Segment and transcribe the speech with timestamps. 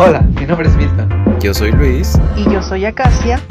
[0.00, 1.40] Hola, mi nombre es Milton.
[1.40, 2.12] Yo soy Luis.
[2.36, 3.42] Y yo soy Acacia.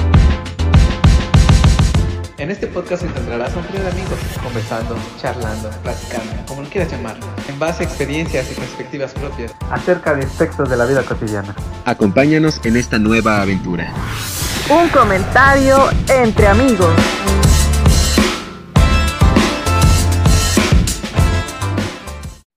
[2.38, 6.90] En este podcast encontrarás a un trío de amigos, conversando, charlando, platicando, como lo quieras
[6.90, 7.18] llamar,
[7.50, 11.54] en base a experiencias y perspectivas propias acerca de aspectos de la vida cotidiana.
[11.84, 13.94] Acompáñanos en esta nueva aventura.
[14.70, 16.96] Un comentario entre amigos.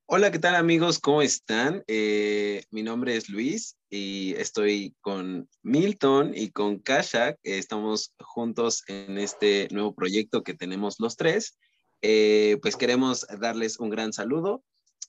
[0.06, 1.00] Hola, ¿qué tal amigos?
[1.00, 1.82] ¿Cómo están?
[1.88, 7.36] Eh, mi nombre es Luis y estoy con Milton y con Kasha.
[7.42, 11.58] Estamos juntos en este nuevo proyecto que tenemos los tres.
[12.00, 14.62] Eh, pues queremos darles un gran saludo.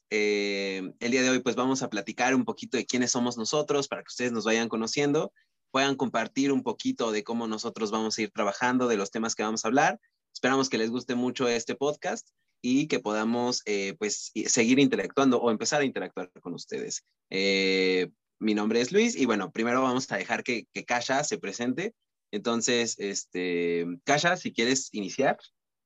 [0.09, 3.87] Eh, el día de hoy pues vamos a platicar un poquito de quiénes somos nosotros
[3.87, 5.31] para que ustedes nos vayan conociendo,
[5.69, 9.43] puedan compartir un poquito de cómo nosotros vamos a ir trabajando, de los temas que
[9.43, 9.99] vamos a hablar.
[10.33, 12.27] Esperamos que les guste mucho este podcast
[12.61, 17.05] y que podamos eh, pues seguir interactuando o empezar a interactuar con ustedes.
[17.29, 18.09] Eh,
[18.41, 21.93] mi nombre es Luis y bueno, primero vamos a dejar que, que Kasha se presente.
[22.31, 25.37] Entonces, este, Kasha, si quieres iniciar.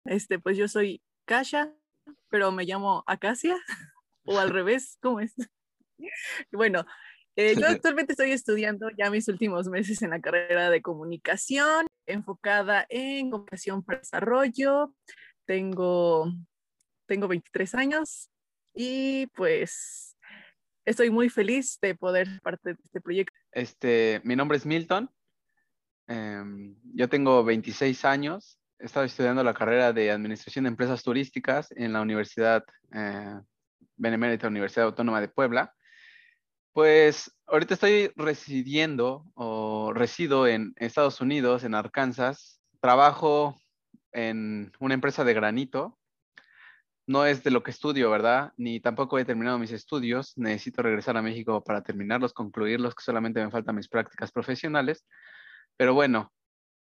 [0.05, 1.73] Este, pues yo soy Kasha,
[2.29, 3.57] pero me llamo Acacia
[4.23, 5.33] o al revés, ¿cómo es?
[6.51, 6.85] bueno,
[7.35, 12.85] eh, yo actualmente estoy estudiando ya mis últimos meses en la carrera de comunicación, enfocada
[12.89, 14.93] en comunicación para desarrollo.
[15.45, 16.31] Tengo
[17.05, 18.29] tengo 23 años
[18.73, 20.14] y pues
[20.85, 23.35] estoy muy feliz de poder ser parte de este proyecto.
[23.51, 25.09] Este, mi nombre es Milton.
[26.07, 28.59] Em, yo tengo 26 años.
[28.79, 33.39] He estado estudiando la carrera de Administración de Empresas Turísticas en la Universidad eh,
[33.95, 35.73] Benemérita Universidad Autónoma de Puebla.
[36.73, 42.61] Pues ahorita estoy residiendo o resido en Estados Unidos, en Arkansas.
[42.81, 43.59] Trabajo
[44.11, 45.97] en una empresa de granito
[47.07, 48.53] no es de lo que estudio, ¿verdad?
[48.57, 50.37] Ni tampoco he terminado mis estudios.
[50.37, 55.05] Necesito regresar a México para terminarlos, concluirlos, que solamente me faltan mis prácticas profesionales.
[55.77, 56.33] Pero bueno,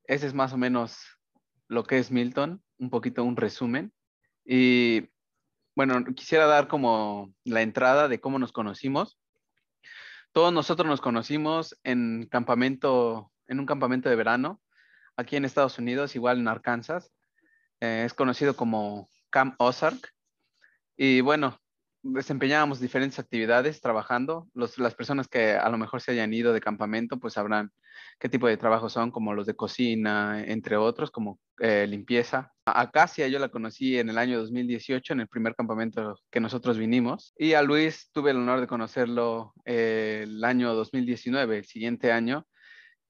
[0.04, 0.98] ese es más o menos
[1.68, 3.92] lo que es Milton, un poquito un resumen.
[4.44, 5.08] Y
[5.74, 9.18] bueno, quisiera dar como la entrada de cómo nos conocimos.
[10.32, 14.60] Todos nosotros nos conocimos en campamento, en un campamento de verano,
[15.16, 17.10] aquí en Estados Unidos, igual en Arkansas.
[17.80, 20.12] Eh, es conocido como Camp Ozark.
[20.96, 21.58] Y bueno,
[22.02, 24.48] desempeñábamos diferentes actividades trabajando.
[24.54, 27.72] las personas que a lo mejor se hayan ido de campamento, pues sabrán
[28.18, 32.52] qué tipo de trabajos son, como los de cocina, entre otros, como eh, limpieza.
[32.64, 37.34] Acacia yo la conocí en el año 2018, en el primer campamento que nosotros vinimos.
[37.36, 42.46] Y a Luis tuve el honor de conocerlo eh, el año 2019, el siguiente año.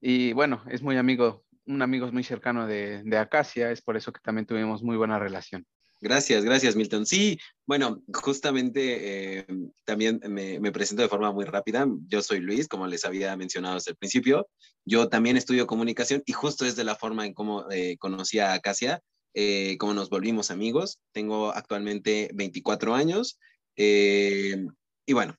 [0.01, 4.21] Y bueno, es muy amigo, un amigo muy cercano de Acacia, es por eso que
[4.21, 5.67] también tuvimos muy buena relación.
[6.03, 7.05] Gracias, gracias, Milton.
[7.05, 9.47] Sí, bueno, justamente eh,
[9.85, 11.87] también me, presento de forma muy rápida.
[12.09, 14.49] Yo soy Luis, como les había mencionado desde el principio.
[14.87, 18.55] Yo también estudio comunicación y justo es de la forma en cómo eh, conocí a
[18.55, 19.03] Acacia,
[19.35, 20.99] eh, cómo nos volvimos amigos.
[21.13, 23.39] Tengo actualmente 24 años
[23.77, 25.37] y bueno,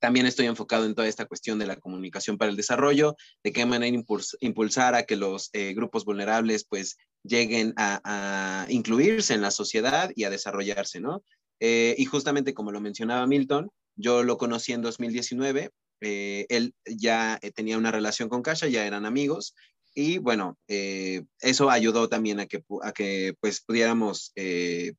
[0.00, 3.66] también estoy enfocado en toda esta cuestión de la comunicación para el desarrollo, de qué
[3.66, 3.96] manera
[4.40, 10.30] impulsar a que los grupos vulnerables pues lleguen a, incluirse en la sociedad y a
[10.30, 11.22] desarrollarse, ¿no?
[11.60, 17.38] Eh, y justamente como lo mencionaba Milton, yo lo conocí en 2019, eh, él ya
[17.42, 19.54] eh, tenía una relación con Kasha, ya eran amigos,
[19.92, 24.32] y bueno, eso ayudó también a que, a que pues pudiéramos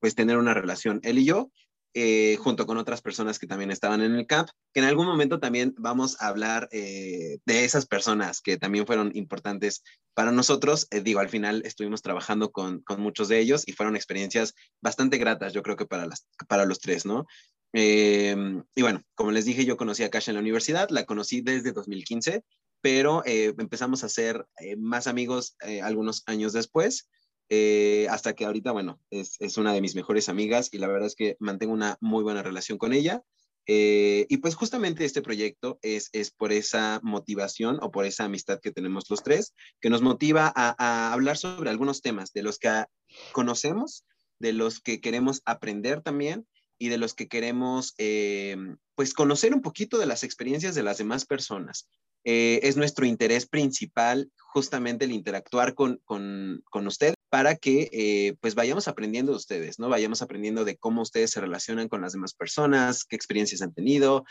[0.01, 1.49] pues tener una relación él y yo,
[1.93, 5.41] eh, junto con otras personas que también estaban en el camp, que en algún momento
[5.41, 10.87] también vamos a hablar eh, de esas personas que también fueron importantes para nosotros.
[10.91, 15.17] Eh, digo, al final estuvimos trabajando con, con, muchos de ellos y fueron experiencias bastante
[15.17, 17.25] gratas, yo creo que para, las, para los tres, ¿no?
[17.73, 21.71] y bueno, como les dije, yo conocí a Kasha en la universidad, la conocí desde
[21.71, 22.43] 2015,
[22.81, 24.45] pero empezamos a ser
[24.77, 27.07] más amigos algunos años después.
[27.53, 31.07] Eh, hasta que ahorita, bueno, es, es, una de mis mejores amigas y la verdad
[31.07, 33.23] es que mantengo una muy buena relación con ella.
[33.67, 38.61] Eh, y pues justamente este proyecto es, es por esa motivación o por esa amistad
[38.61, 42.57] que tenemos los tres, que nos motiva a, a hablar sobre algunos temas de los
[42.57, 42.85] que
[43.33, 44.05] conocemos,
[44.39, 46.47] de los que queremos aprender también
[46.79, 48.55] y de los que queremos eh,
[48.95, 51.89] pues conocer un poquito de las experiencias de las demás personas.
[52.23, 58.55] es nuestro interés principal justamente el interactuar con, con, con usted para que eh, pues
[58.55, 59.87] vayamos aprendiendo de ustedes, ¿no?
[59.87, 64.25] Vayamos aprendiendo de cómo ustedes se relacionan con las demás personas, qué experiencias han tenido,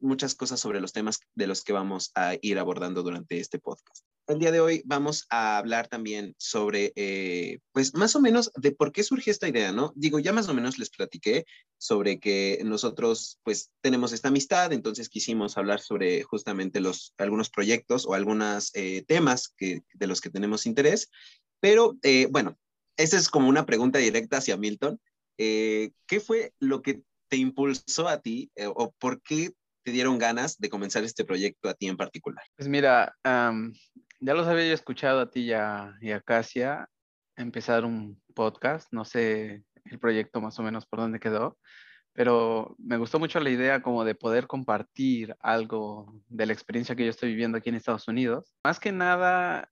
[0.00, 4.06] muchas cosas sobre los temas de los que vamos a ir abordando durante este podcast.
[4.26, 8.72] el día de hoy vamos a hablar también sobre, eh, pues más o menos de
[8.72, 9.92] por qué surge esta idea, ¿no?
[9.94, 11.44] Digo, ya más o menos les platiqué
[11.76, 18.06] sobre que nosotros pues tenemos esta amistad, entonces quisimos hablar sobre justamente los, algunos proyectos
[18.06, 21.10] o algunos eh, temas que, de los que tenemos interés,
[21.60, 22.56] pero eh, bueno,
[22.96, 25.00] esa es como una pregunta directa hacia Milton.
[25.38, 29.52] ¿Qué fue lo que te impulsó a ti o por qué
[29.84, 32.42] te dieron ganas de comenzar este proyecto a ti en particular?
[32.56, 36.88] Pues mira, ya los había escuchado a ti y a, y a Casia
[37.36, 38.88] empezar un podcast.
[38.92, 41.58] No sé el proyecto más o menos por dónde quedó,
[42.12, 47.04] pero me gustó mucho la idea como de poder compartir algo de la experiencia que
[47.04, 48.54] yo estoy viviendo aquí en Estados Unidos.
[48.64, 49.70] Más que nada,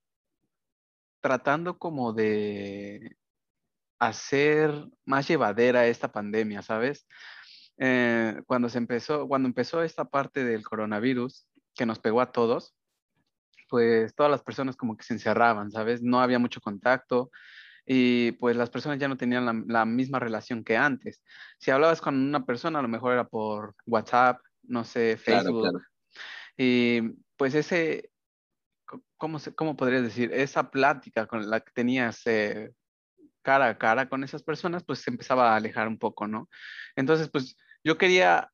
[1.25, 3.17] tratando como de
[3.99, 4.75] hacer
[5.07, 7.07] más llevadera esta pandemia, ¿sabes?
[7.79, 12.75] Eh, cuando se empezó, cuando empezó esta parte del coronavirus que nos pegó a todos,
[13.71, 16.03] pues todas las personas como que se encerraban, ¿sabes?
[16.03, 17.31] No había mucho contacto
[17.87, 21.23] y pues las personas ya no tenían la, misma relación que antes.
[21.57, 25.81] Si hablabas con una persona, a lo mejor era por WhatsApp, no sé, Facebook.
[26.59, 27.01] Y
[27.39, 28.11] pues ese,
[29.25, 30.31] ¿cómo, se, ¿cómo podrías decir?
[30.35, 32.75] Esa plática con la que tenías eh,
[33.41, 36.51] cara a cara con esas personas, pues se empezaba a alejar un poco, ¿no?
[36.95, 38.51] Entonces, pues yo quería,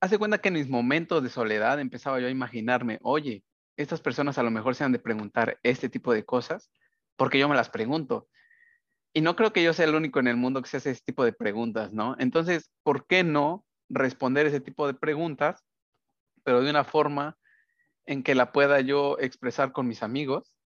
[0.00, 3.44] hace cuenta que en mis momentos de soledad empezaba yo a imaginarme, oye,
[3.76, 6.70] estas personas a lo mejor se han de preguntar este tipo de cosas,
[7.16, 8.26] porque yo me las pregunto.
[9.12, 11.02] Y no creo que yo sea el único en el mundo que se hace ese
[11.04, 12.16] tipo de preguntas, ¿no?
[12.18, 15.62] Entonces, ¿por qué no responder ese tipo de preguntas,
[16.42, 17.36] pero de una forma
[18.06, 20.56] en que la pueda yo expresar con mis amigos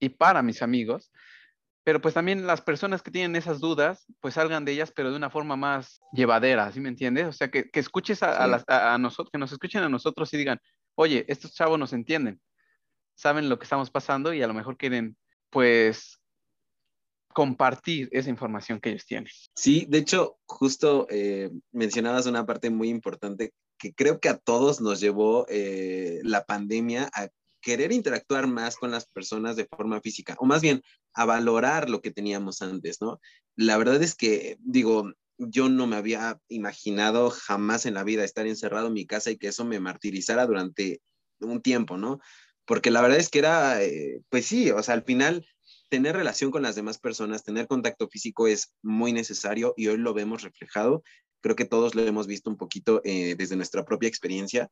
[0.00, 1.12] y para mis amigos?
[1.84, 5.16] Pero pues también las personas que tienen esas dudas, pues salgan de ellas, pero de
[5.16, 7.26] una forma más llevadera, ¿sí me entiendes?
[7.26, 10.60] O sea, que, escuches a, a nosotros, que nos escuchen a nosotros y digan,
[10.94, 12.40] oye, estos chavos nos entienden,
[13.14, 15.16] saben lo que estamos pasando y a lo mejor quieren,
[15.50, 16.20] pues,
[17.32, 19.32] compartir esa información que ellos tienen.
[19.56, 23.52] Sí, de hecho, justo eh, mencionabas una parte muy importante
[23.90, 27.28] creo que a todos nos llevó eh, la pandemia a
[27.60, 30.82] querer interactuar más con las personas de forma física, o más bien
[31.14, 33.20] a valorar lo que teníamos antes, ¿no?
[33.56, 38.46] La verdad es que, digo, yo no me había imaginado jamás en la vida estar
[38.46, 41.00] encerrado en mi casa y que eso me martirizara durante
[41.40, 42.20] un tiempo, ¿no?
[42.64, 45.46] Porque la verdad es que era, eh, pues sí, o sea, al final
[45.88, 50.14] tener relación con las demás personas, tener contacto físico es muy necesario y hoy lo
[50.14, 51.02] vemos reflejado.
[51.42, 54.70] Creo que todos lo hemos visto un poquito eh, desde nuestra propia experiencia.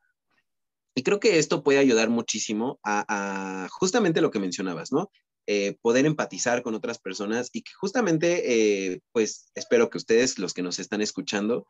[0.94, 5.10] Y creo que esto puede ayudar muchísimo a, a justamente lo que mencionabas, ¿no?
[5.52, 10.54] Eh, poder empatizar con otras personas y que justamente, eh, pues espero que ustedes, los
[10.54, 11.66] que nos están escuchando,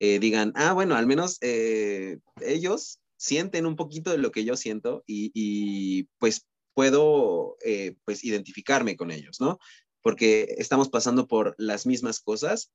[0.00, 5.02] eh, digan, ah, bueno, al menos ellos sienten un poquito de lo que yo siento
[5.06, 7.56] y, pues puedo
[8.04, 9.58] pues identificarme con ellos, ¿no?
[10.02, 12.70] Porque estamos pasando por las mismas cosas,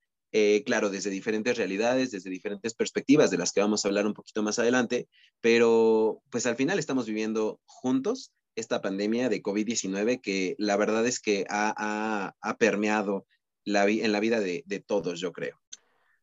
[0.66, 4.44] claro, desde diferentes realidades, desde diferentes perspectivas de las que vamos a hablar un poquito
[4.44, 5.08] más adelante,
[5.42, 11.20] pero pues al final estamos viviendo juntos esta pandemia de COVID-19 que la verdad es
[11.20, 13.28] que ha, permeado
[13.66, 15.60] en la vida de, todos, yo creo.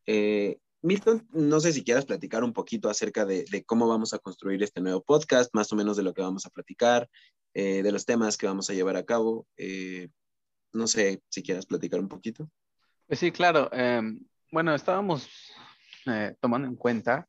[0.05, 4.61] Eh, Milton, no sé si quieras platicar un poquito acerca de, cómo vamos a construir
[4.61, 7.09] este nuevo podcast, más o menos de lo que vamos a platicar,
[7.53, 9.47] eh, de los temas que vamos a llevar a cabo.
[9.55, 10.09] Eh,
[10.73, 12.49] no sé si quieras platicar un poquito.
[13.07, 13.69] Pues sí, claro.
[13.71, 14.19] Em,
[14.51, 15.29] bueno, estábamos
[16.39, 17.27] tomando en cuenta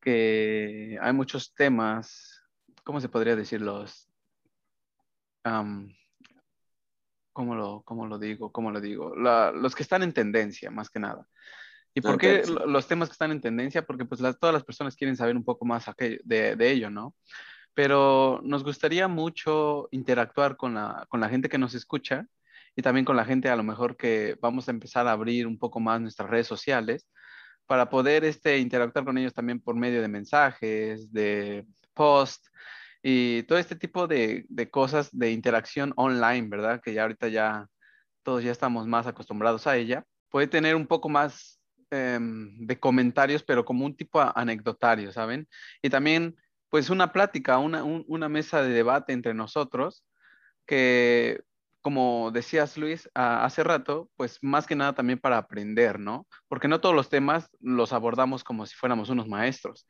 [0.00, 2.42] que hay muchos temas,
[2.84, 3.60] ¿cómo se podría decir?
[3.60, 4.08] Los
[7.32, 8.50] ¿cómo, lo, ¿cómo lo digo?
[8.52, 9.14] ¿Cómo lo digo?
[9.14, 11.26] los que están en tendencia, más que nada.
[11.94, 13.86] ¿Y por qué los temas que están en tendencia?
[13.86, 16.20] Porque pues todas las personas quieren saber un poco más de,
[16.56, 17.14] de, ello, ¿no?
[17.72, 22.26] Pero nos gustaría mucho interactuar con la, con la gente que nos escucha
[22.76, 25.58] y también con la gente a lo mejor que vamos a empezar a abrir un
[25.58, 27.08] poco más nuestras redes sociales
[27.66, 32.46] para poder este, interactuar con ellos también por medio de mensajes, de post,
[33.02, 36.80] y todo este tipo de, cosas de interacción online, ¿verdad?
[36.82, 37.66] Que ya ahorita ya
[38.24, 43.44] todos ya estamos más acostumbrados a ella, puede tener un poco más em, de comentarios,
[43.44, 45.48] pero como un tipo anecdotario, ¿saben?
[45.82, 46.36] Y también,
[46.68, 50.04] pues una plática, una, una mesa de debate entre nosotros,
[50.66, 51.40] que,
[51.86, 56.26] como decías Luis hace rato, pues más que nada también para aprender, ¿no?
[56.48, 59.86] Porque no todos los temas los abordamos como si fuéramos unos maestros,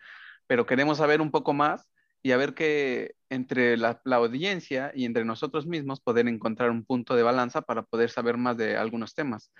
[0.47, 1.89] pero queremos saber un poco más
[2.23, 7.17] y a ver que entre la, audiencia y entre nosotros mismos poder encontrar un punto
[7.17, 9.51] de balanza para poder saber más de algunos temas.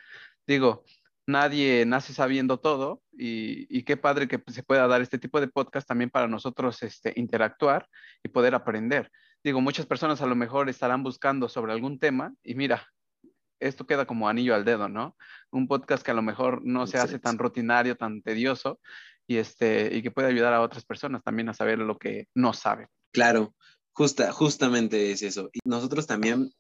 [0.47, 0.85] Digo,
[1.27, 5.89] nadie nace sabiendo todo y, qué padre que se pueda dar este tipo de podcast
[5.89, 7.89] también para nosotros este, interactuar
[8.23, 9.11] y poder aprender.
[9.47, 12.89] Digo, muchas personas a lo mejor estarán buscando sobre algún tema y mira,
[13.61, 15.17] esto queda como anillo al dedo, ¿no?
[15.53, 18.81] Un podcast que a lo mejor no se hace tan rutinario, tan tedioso
[19.25, 22.53] y, este, y que puede ayudar a otras personas también a saber lo que no
[22.55, 22.89] saben.
[23.13, 23.55] Claro,
[23.93, 25.49] justa, justamente es eso.
[25.53, 26.51] Y nosotros también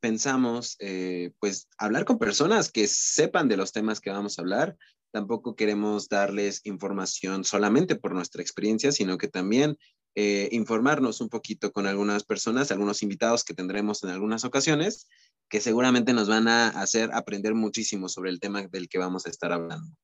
[0.00, 4.76] pensamos, eh, pues, hablar con personas que sepan de los temas que vamos a hablar.
[5.10, 9.76] Tampoco queremos darles información solamente por nuestra experiencia, sino que también
[10.14, 15.08] eh, informarnos un poquito con algunas personas, algunos invitados que tendremos en algunas ocasiones,
[15.48, 19.30] que seguramente nos van a hacer aprender muchísimo sobre el tema del que vamos a
[19.30, 19.96] estar hablando.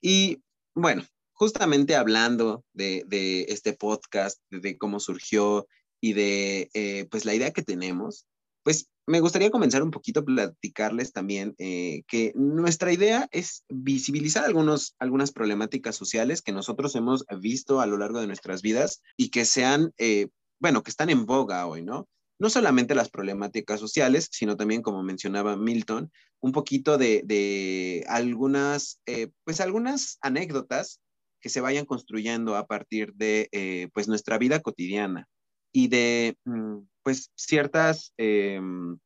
[0.00, 0.42] Y
[0.74, 5.66] bueno, justamente hablando de, este podcast, de, cómo surgió
[6.00, 8.26] y de eh, pues la idea que tenemos,
[8.64, 14.44] pues me gustaría comenzar un poquito a platicarles también eh, que nuestra idea es visibilizar
[14.44, 19.28] algunos, algunas problemáticas sociales que nosotros hemos visto a lo largo de nuestras vidas y
[19.28, 20.28] que sean, eh,
[20.58, 22.08] bueno, que están en boga hoy, ¿no?
[22.38, 29.28] No solamente las problemáticas sociales, sino también, como mencionaba Milton, un poquito de, algunas, eh,
[29.44, 31.00] pues algunas anécdotas
[31.40, 35.28] que se vayan construyendo a partir de, pues, nuestra vida cotidiana
[35.70, 38.98] y de, mm, pues, ciertas, em,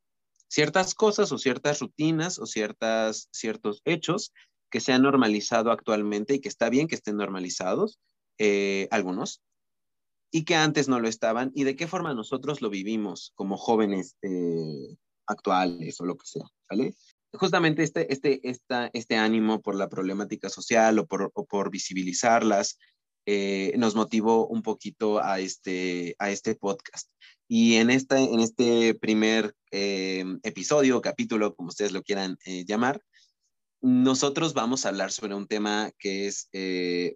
[0.49, 4.33] ciertas cosas o ciertas rutinas o ciertas, ciertos hechos
[4.71, 7.99] que se han normalizado actualmente y que está bien que estén normalizados,
[8.39, 9.43] eh, algunos,
[10.31, 14.17] y que antes no lo estaban, y de qué forma nosotros lo vivimos como jóvenes
[14.23, 16.45] eh, actuales o lo que sea.
[17.33, 22.79] Justamente este, este, esta, este ánimo por la problemática social o por, por visibilizarlas
[23.27, 27.11] eh, nos motivó un poquito a este, a este podcast.
[27.49, 33.03] Y en, esta, en este primer eh, episodio, capítulo, como ustedes lo quieran eh, llamar,
[33.81, 36.49] nosotros vamos a hablar sobre un tema que es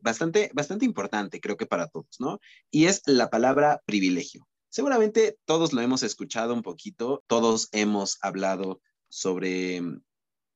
[0.01, 2.39] bastante, bastante importante, creo que para todos, ¿no?
[2.71, 4.47] Y es la palabra privilegio.
[4.71, 9.83] Seguramente todos lo hemos escuchado un poquito, todos hemos hablado sobre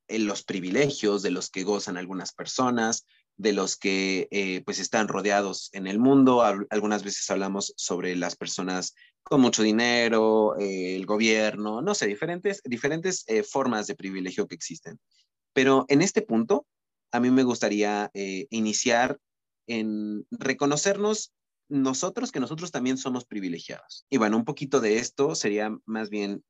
[0.08, 3.04] los privilegios de los que gozan algunas personas,
[3.36, 6.42] de los que eh, pues están rodeados en el mundo.
[6.42, 12.62] Algunas veces hablamos sobre las personas con mucho dinero, eh, el gobierno, no sé, diferentes,
[12.64, 14.98] diferentes eh, formas de privilegio que existen.
[15.52, 16.66] Pero en este punto,
[17.12, 18.10] a mí me gustaría
[18.50, 19.18] iniciar
[19.66, 21.32] en reconocernos
[21.68, 24.04] nosotros que nosotros también somos privilegiados.
[24.10, 26.44] Y bueno, un poquito de esto sería más bien,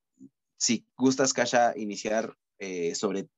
[0.57, 2.37] si gustas, Kasha, iniciar
[2.95, 3.29] sobre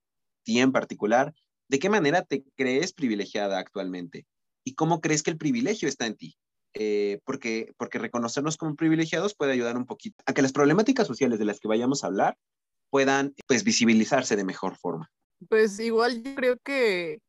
[0.42, 1.34] ti en particular,
[1.68, 4.26] ¿De qué manera te crees privilegiada actualmente?
[4.64, 6.36] ¿Y cómo crees que el privilegio está en ti?
[6.74, 11.38] Eh, porque, porque reconocernos como privilegiados puede ayudar un poquito a que las problemáticas sociales
[11.38, 12.36] de las que vayamos a hablar
[12.90, 15.10] puedan pues visibilizarse de mejor forma.
[15.48, 17.20] Pues igual yo creo que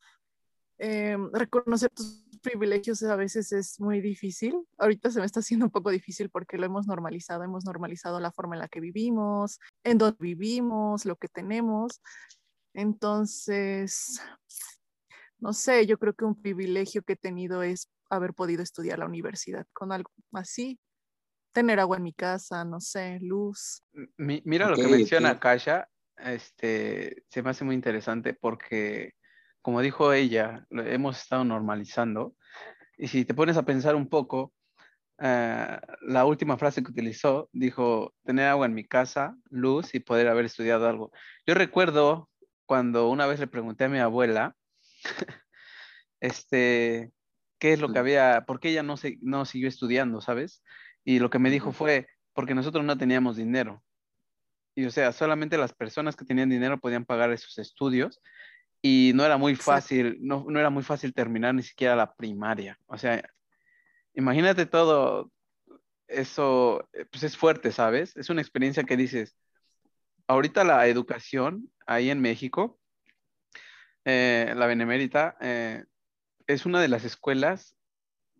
[0.77, 4.55] eh, reconocer tus privilegios a veces es muy difícil.
[4.77, 8.31] Ahorita se me está haciendo un poco difícil porque lo hemos normalizado, hemos normalizado la
[8.31, 12.01] forma en la que vivimos, en donde vivimos, lo que tenemos,
[12.73, 14.21] entonces,
[15.39, 19.05] no sé, yo creo que un privilegio que he tenido es haber podido estudiar la
[19.05, 20.79] universidad con algo así,
[21.51, 23.83] tener agua en mi casa, no sé, luz.
[24.17, 29.13] mira lo que menciona Kasha, este, se me hace muy interesante porque,
[29.61, 32.35] como dijo ella, lo hemos estado normalizando.
[32.97, 34.53] Y si te pones a pensar un poco,
[35.19, 40.27] eh, la última frase que utilizó dijo, tener agua en mi casa, luz y poder
[40.27, 41.11] haber estudiado algo.
[41.45, 42.29] Yo recuerdo
[42.69, 44.55] cuando una vez le pregunté a mi abuela,
[46.19, 47.11] este,
[47.57, 50.63] qué es lo que había, por qué ella no, se, no siguió estudiando, ¿sabes?
[51.03, 53.83] Y lo que me dijo fue, porque nosotros no teníamos dinero.
[54.75, 58.21] Y o sea, solamente las personas que tenían dinero podían pagar esos estudios
[58.83, 62.77] y no era muy fácil, no, no era muy fácil terminar ni siquiera la primaria.
[62.85, 63.27] O sea,
[64.13, 65.31] imagínate todo
[66.07, 68.15] eso, eh, pues es fuerte, ¿sabes?
[68.15, 69.35] Es una experiencia que dices,
[70.27, 72.79] ahorita la educación ahí en México,
[74.05, 75.83] eh, la Benemérita, eh,
[76.45, 77.75] es una de las escuelas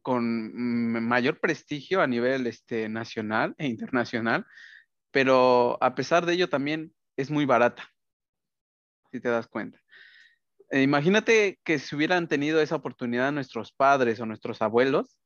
[0.04, 4.46] con mayor prestigio a nivel este, nacional e internacional,
[5.12, 7.90] pero a pesar de ello también es muy barata,
[9.12, 9.80] si te das cuenta.
[10.70, 15.18] Eh, imagínate que si hubieran tenido esa oportunidad nuestros padres o nuestros abuelos,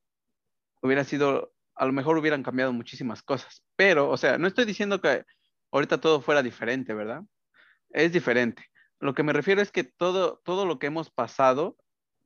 [0.81, 5.01] hubiera sido, a lo mejor hubieran cambiado muchísimas cosas, pero, o sea, no estoy diciendo
[5.01, 5.25] que
[5.71, 7.23] ahorita todo fuera diferente, ¿verdad?
[7.93, 8.65] Es diferente.
[8.99, 11.77] Lo que me refiero es que todo, todo lo que hemos pasado,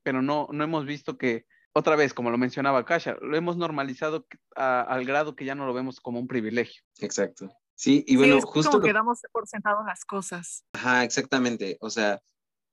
[0.03, 4.27] pero no, no hemos visto que, otra vez, como lo mencionaba Kasha, lo hemos normalizado
[4.55, 6.81] al grado que ya no lo vemos como un privilegio.
[6.99, 7.49] Exacto.
[7.75, 8.71] Sí, y bueno, justo.
[8.71, 10.65] Como que damos por sentado las cosas.
[10.73, 11.77] Ajá, exactamente.
[11.79, 12.19] O sea,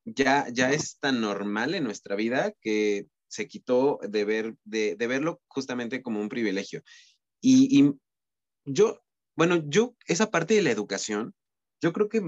[0.05, 5.43] ya, ya es tan normal en nuestra vida que se quitó de, ver, de, verlo
[5.49, 6.83] justamente como un privilegio.
[7.41, 7.93] Y, y
[8.65, 9.03] yo,
[9.37, 11.35] bueno, yo, esa parte de la educación,
[11.83, 12.23] yo creo que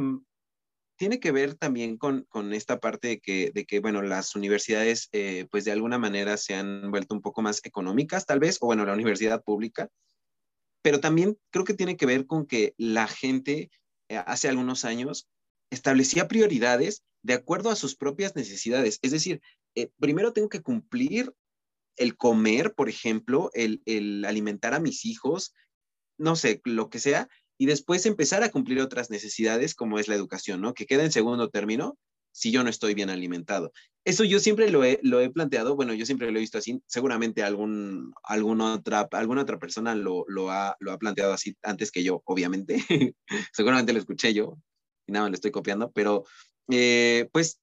[0.97, 5.47] tiene que ver también con, esta parte de que, de que, bueno, las universidades, eh,
[5.51, 8.85] pues de alguna manera se han vuelto un poco más económicas, tal vez, o bueno,
[8.85, 9.91] la universidad pública,
[10.83, 13.71] pero también creo que tiene que ver con que la gente
[14.09, 15.29] eh, hace algunos años
[15.71, 18.99] establecía prioridades de acuerdo a sus propias necesidades.
[19.03, 19.41] Es decir,
[19.75, 21.33] eh, primero tengo que cumplir
[21.97, 25.55] el comer, por ejemplo, el, el alimentar a mis hijos,
[26.19, 30.15] no sé, lo que sea, y después empezar a cumplir otras necesidades como es la
[30.15, 30.75] educación, ¿no?
[30.75, 31.97] Que queda en segundo término
[32.33, 33.73] si yo no estoy bien alimentado.
[34.05, 36.83] Eso yo siempre lo he, lo he planteado, bueno, yo siempre lo he visto así,
[36.87, 41.91] seguramente algún, alguna, otra, alguna otra persona lo, lo, ha, lo ha planteado así antes
[41.91, 42.77] que yo, obviamente,
[43.55, 44.59] seguramente lo escuché yo
[45.07, 46.25] y nada, lo estoy copiando, pero
[46.71, 47.59] eh, pues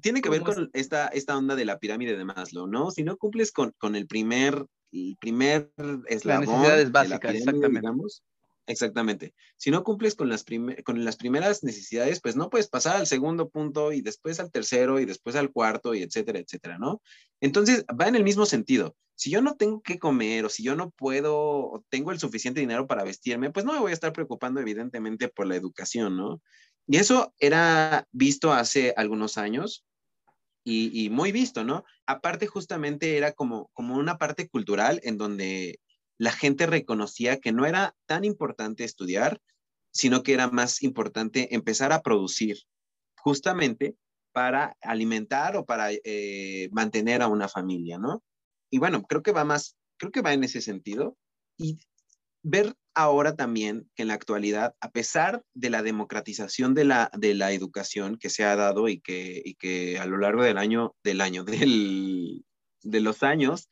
[0.00, 2.90] tiene que ver con esta, esta onda de la pirámide de Maslow, ¿no?
[2.90, 5.70] Si no cumples con, con el primer, el primer
[6.08, 6.46] eslabón.
[6.46, 7.80] Las necesidades básicas, exactamente.
[7.80, 8.22] Digamos,
[8.66, 9.32] Exactamente.
[9.56, 14.00] Si no cumples con las, primeras necesidades, pues no puedes pasar al segundo punto y
[14.00, 17.00] después al tercero y después al cuarto y etcétera, etcétera, ¿no?
[17.40, 18.96] Entonces, va en el mismo sentido.
[19.14, 22.60] Si yo no tengo que comer o si yo no puedo o tengo el suficiente
[22.60, 26.42] dinero para vestirme, pues no me voy a estar preocupando evidentemente por la educación, ¿no?
[26.88, 29.84] Y eso era visto hace algunos años
[30.64, 31.84] y, muy visto, ¿no?
[32.06, 35.78] Aparte justamente era como una parte cultural en donde
[36.18, 39.40] la gente reconocía que no era tan importante estudiar,
[39.90, 42.58] sino que era más importante empezar a producir
[43.16, 43.96] justamente
[44.32, 48.22] para alimentar o para eh, mantener a una familia, ¿no?
[48.70, 51.16] Y bueno, creo que va más, creo que va en ese sentido.
[51.56, 51.78] Y
[52.42, 57.34] ver ahora también que en la actualidad, a pesar de la democratización de la, de
[57.34, 60.94] la educación que se ha dado y que, y que a lo largo del año,
[61.02, 63.68] del año, de los años,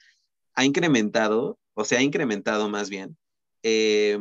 [0.55, 3.17] ha incrementado o se ha incrementado más bien.
[3.63, 4.19] Eh,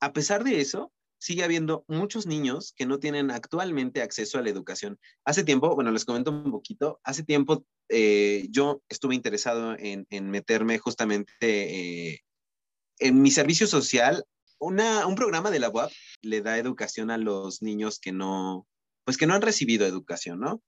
[0.00, 4.50] a pesar de eso, sigue habiendo muchos niños que no tienen actualmente acceso a la
[4.50, 4.98] educación.
[5.24, 10.78] Hace tiempo, bueno, les comento un poquito, hace tiempo eh, yo estuve interesado en, meterme
[10.78, 12.20] justamente eh,
[12.98, 14.24] en mi servicio social.
[14.58, 15.92] Un programa de la UAP
[16.22, 18.66] le da educación a los niños que no,
[19.04, 20.62] pues que no han recibido educación, ¿no?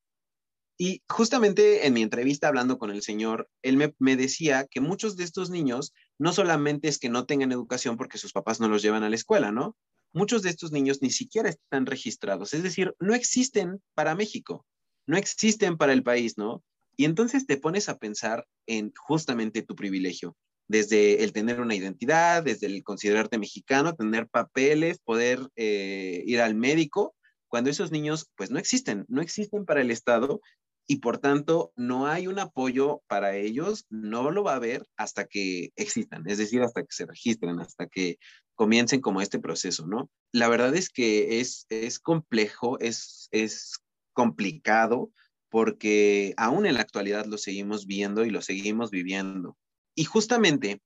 [0.78, 5.24] Y justamente en mi entrevista hablando con el señor, él me, decía que muchos de
[5.24, 9.02] estos niños no solamente es que no tengan educación porque sus papás no los llevan
[9.02, 9.76] a la escuela, ¿no?
[10.12, 14.66] Muchos de estos niños ni siquiera están registrados, es decir, no existen para México,
[15.06, 16.62] no existen para el país, ¿no?
[16.96, 20.36] Y entonces te pones a pensar en justamente tu privilegio,
[20.68, 26.54] desde el tener una identidad, desde el considerarte mexicano, tener papeles, poder eh, ir al
[26.54, 27.14] médico,
[27.48, 30.40] cuando esos niños pues no existen, no existen para el Estado
[30.86, 35.26] y por tanto no hay un apoyo para ellos, no lo va a haber hasta
[35.26, 38.18] que existan, es decir, hasta que se registren, hasta que
[38.54, 40.08] comiencen como este proceso, ¿no?
[40.32, 43.78] La verdad es que es, es complejo, es, es
[44.12, 45.10] complicado,
[45.50, 49.56] porque aún en la actualidad lo seguimos viendo y lo seguimos viviendo.
[49.94, 50.80] Y justamente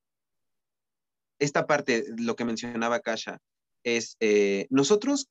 [1.38, 3.38] esta parte, lo que mencionaba Kasha,
[3.82, 5.28] es eh, nosotros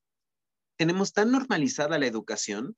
[0.78, 2.76] tenemos tan normalizada la educación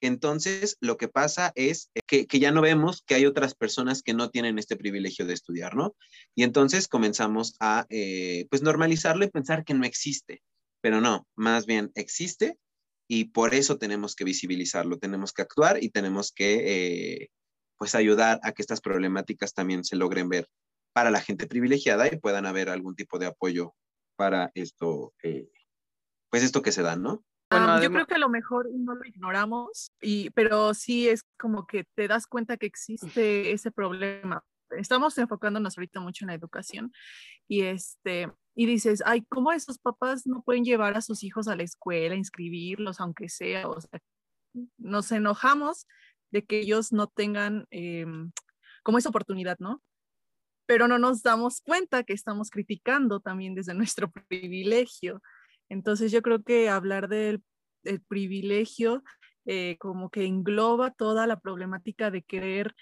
[0.00, 4.30] entonces lo que pasa es que, ya no vemos que hay otras personas que no
[4.30, 5.94] tienen este privilegio de estudiar, ¿no?
[6.34, 10.42] Y entonces comenzamos a, eh, pues, normalizarlo y pensar que no existe,
[10.80, 12.58] pero no, más bien existe
[13.08, 17.30] y por eso tenemos que visibilizarlo, tenemos que actuar y tenemos que, eh,
[17.78, 20.48] pues, ayudar a que estas problemáticas también se logren ver
[20.92, 23.74] para la gente privilegiada y puedan haber algún tipo de apoyo
[24.16, 25.48] para esto, eh,
[26.30, 27.22] pues esto que se da, ¿no?
[27.50, 31.84] Yo creo que a lo mejor no lo ignoramos, y, pero sí es como que
[31.94, 34.44] te das cuenta que existe ese problema.
[34.70, 36.92] Estamos enfocándonos ahorita mucho en la educación
[37.46, 41.54] y, este, y dices, ay, ¿cómo esos papás no pueden llevar a sus hijos a
[41.54, 43.68] la escuela, inscribirlos, aunque sea?
[43.68, 44.00] O sea,
[44.76, 45.86] nos enojamos
[46.32, 48.32] de que ellos no tengan em,
[48.82, 49.82] como esa oportunidad, ¿no?
[50.66, 55.22] Pero no nos damos cuenta que estamos criticando también desde nuestro privilegio
[55.68, 57.42] entonces yo creo que hablar del,
[58.08, 59.04] privilegio
[59.44, 62.74] eh, como que engloba toda la problemática de querer,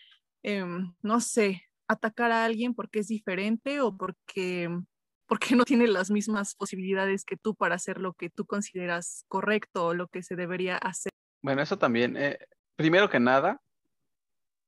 [0.43, 4.71] em, no sé, atacar a alguien porque es diferente o porque,
[5.27, 9.87] porque no tiene las mismas posibilidades que tú para hacer lo que tú consideras correcto
[9.87, 11.13] o lo que se debería hacer.
[11.43, 12.39] Bueno, eso también, eh,
[12.77, 13.61] primero que nada,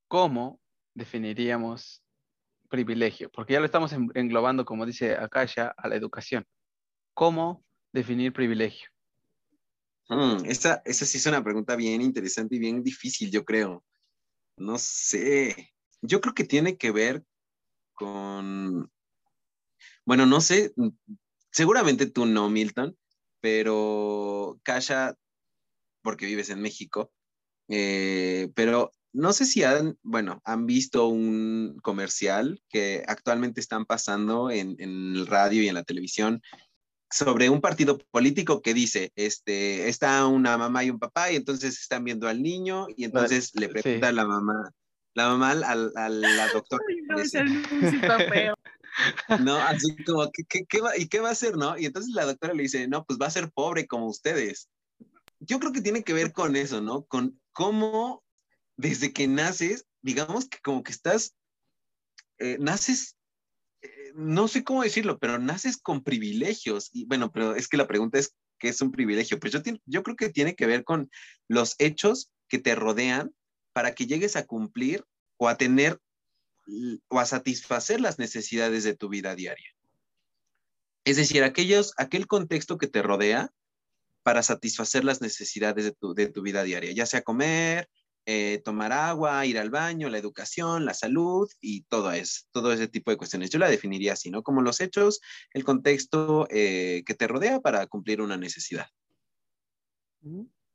[0.08, 0.60] ¿cómo
[0.94, 2.02] definiríamos
[2.68, 3.30] privilegio?
[3.30, 6.44] Porque ya lo estamos englobando, como dice Akasha, a la educación.
[7.14, 7.64] ¿Cómo
[7.96, 8.88] definir privilegio?
[10.08, 13.84] Mm, esa, sí es una pregunta bien interesante y bien difícil, yo creo.
[14.56, 15.74] No sé.
[16.02, 17.24] Yo creo que tiene que ver
[17.94, 18.90] con,
[20.04, 20.72] bueno, no sé
[21.56, 22.98] seguramente tú no, Milton,
[23.40, 25.14] pero Kasha,
[26.02, 27.10] porque vives en México,
[27.68, 34.50] eh, pero no sé si han, bueno, han visto un comercial que actualmente están pasando
[34.50, 36.42] en, en el radio y en la televisión
[37.10, 41.80] sobre un partido político que dice, este, está una mamá y un papá y entonces
[41.80, 44.72] están viendo al niño y entonces le pregunta a la mamá,
[45.14, 46.84] la mamá al, al, la doctora.
[49.40, 51.78] no, así como, ¿qué, qué, qué va, ¿y qué va a hacer, no?
[51.78, 54.68] Y entonces la doctora le dice, no, pues va a ser pobre como ustedes.
[55.38, 57.04] Yo creo que tiene que ver con eso, ¿no?
[57.04, 58.24] Con cómo
[58.76, 61.34] desde que naces, digamos que como que estás,
[62.38, 63.15] eh, naces,
[64.14, 66.90] no sé cómo decirlo, pero naces con privilegios.
[66.92, 69.38] Y bueno, pero es que la pregunta es, ¿qué es un privilegio?
[69.38, 71.10] Pues yo, yo creo que tiene que ver con
[71.48, 73.34] los hechos que te rodean
[73.72, 75.04] para que llegues a cumplir
[75.36, 76.00] o a tener
[77.08, 79.70] o a satisfacer las necesidades de tu vida diaria.
[81.04, 83.52] Es decir, aquellos, aquel contexto que te rodea
[84.24, 87.88] para satisfacer las necesidades de tu, de tu vida diaria, ya sea comer,
[88.26, 92.88] eh, tomar agua, ir al baño, la educación, la salud y todo eso, todo ese
[92.88, 93.50] tipo de cuestiones.
[93.50, 94.42] Yo la definiría así, ¿no?
[94.42, 95.20] Como los hechos,
[95.52, 98.88] el contexto eh, que te rodea para cumplir una necesidad.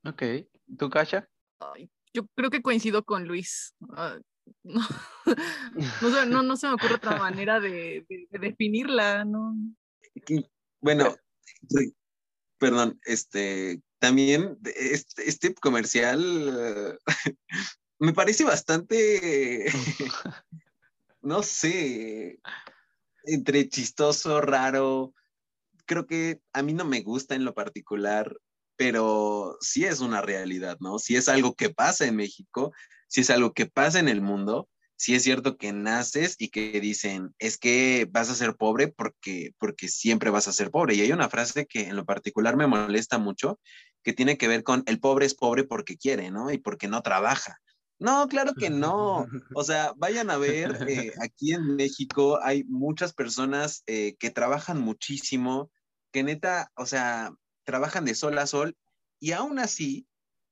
[0.06, 0.24] Ok.
[0.78, 1.28] ¿Tú, Kasha?
[2.14, 3.76] yo creo que coincido con Luis.
[3.96, 4.18] Ah,
[6.30, 9.56] no, no, se me ocurre otra manera de, definirla, ¿no?
[10.80, 11.16] Bueno,
[12.58, 17.00] perdón, este, también este, este comercial
[18.00, 19.72] me parece bastante,
[21.22, 22.40] no sé,
[23.24, 25.14] entre chistoso, raro.
[25.86, 28.36] Creo que a mí no me gusta en lo particular,
[28.76, 30.98] pero sí es una realidad, ¿no?
[30.98, 32.74] Si es algo que pasa en México,
[33.08, 34.68] si es algo que pasa en el mundo,
[35.02, 39.54] si es cierto que naces y que dicen, es que vas a ser pobre porque,
[39.60, 40.94] porque siempre vas a ser pobre.
[40.94, 43.60] Y hay una frase que en lo particular me molesta mucho,
[44.04, 46.52] que tiene que ver con el pobre es pobre porque quiere, ¿no?
[46.52, 47.60] Y porque no trabaja.
[48.00, 49.28] No, claro que no.
[49.56, 54.82] O sea, vayan a ver, eh, aquí en México hay muchas personas eh, que trabajan
[54.82, 55.72] muchísimo,
[56.12, 57.34] que neta, o sea,
[57.64, 58.76] trabajan de sol a sol
[59.20, 60.08] y aún así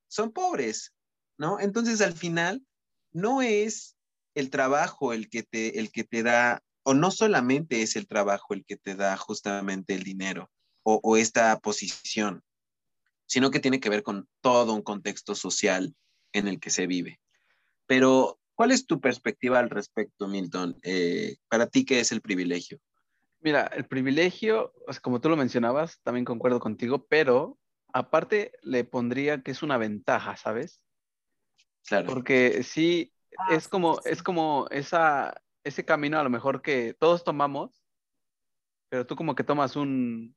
[0.07, 0.93] son pobres,
[1.38, 1.59] ¿no?
[1.59, 2.63] Entonces, al final,
[3.12, 3.97] no es
[4.35, 8.53] el trabajo el que te, el que te da, o no solamente es el trabajo
[8.53, 10.49] el que te da justamente el dinero
[10.83, 12.43] o, esta posición,
[13.29, 15.95] sino que tiene que ver con todo un contexto social
[16.33, 17.21] en el que se vive.
[17.85, 20.75] Pero, ¿cuál es tu perspectiva al respecto, Milton?
[20.83, 22.79] Eh, para ti, ¿qué es el privilegio?
[23.39, 27.57] Mira, el privilegio, como tú lo mencionabas, también concuerdo contigo, pero
[27.93, 30.81] aparte le pondría que es una ventaja, ¿sabes?
[31.85, 32.07] Claro.
[32.07, 37.23] Porque sí, Ah, es como, es como esa, ese camino a lo mejor que todos
[37.23, 37.83] tomamos,
[38.89, 40.35] pero tú como que tomas un,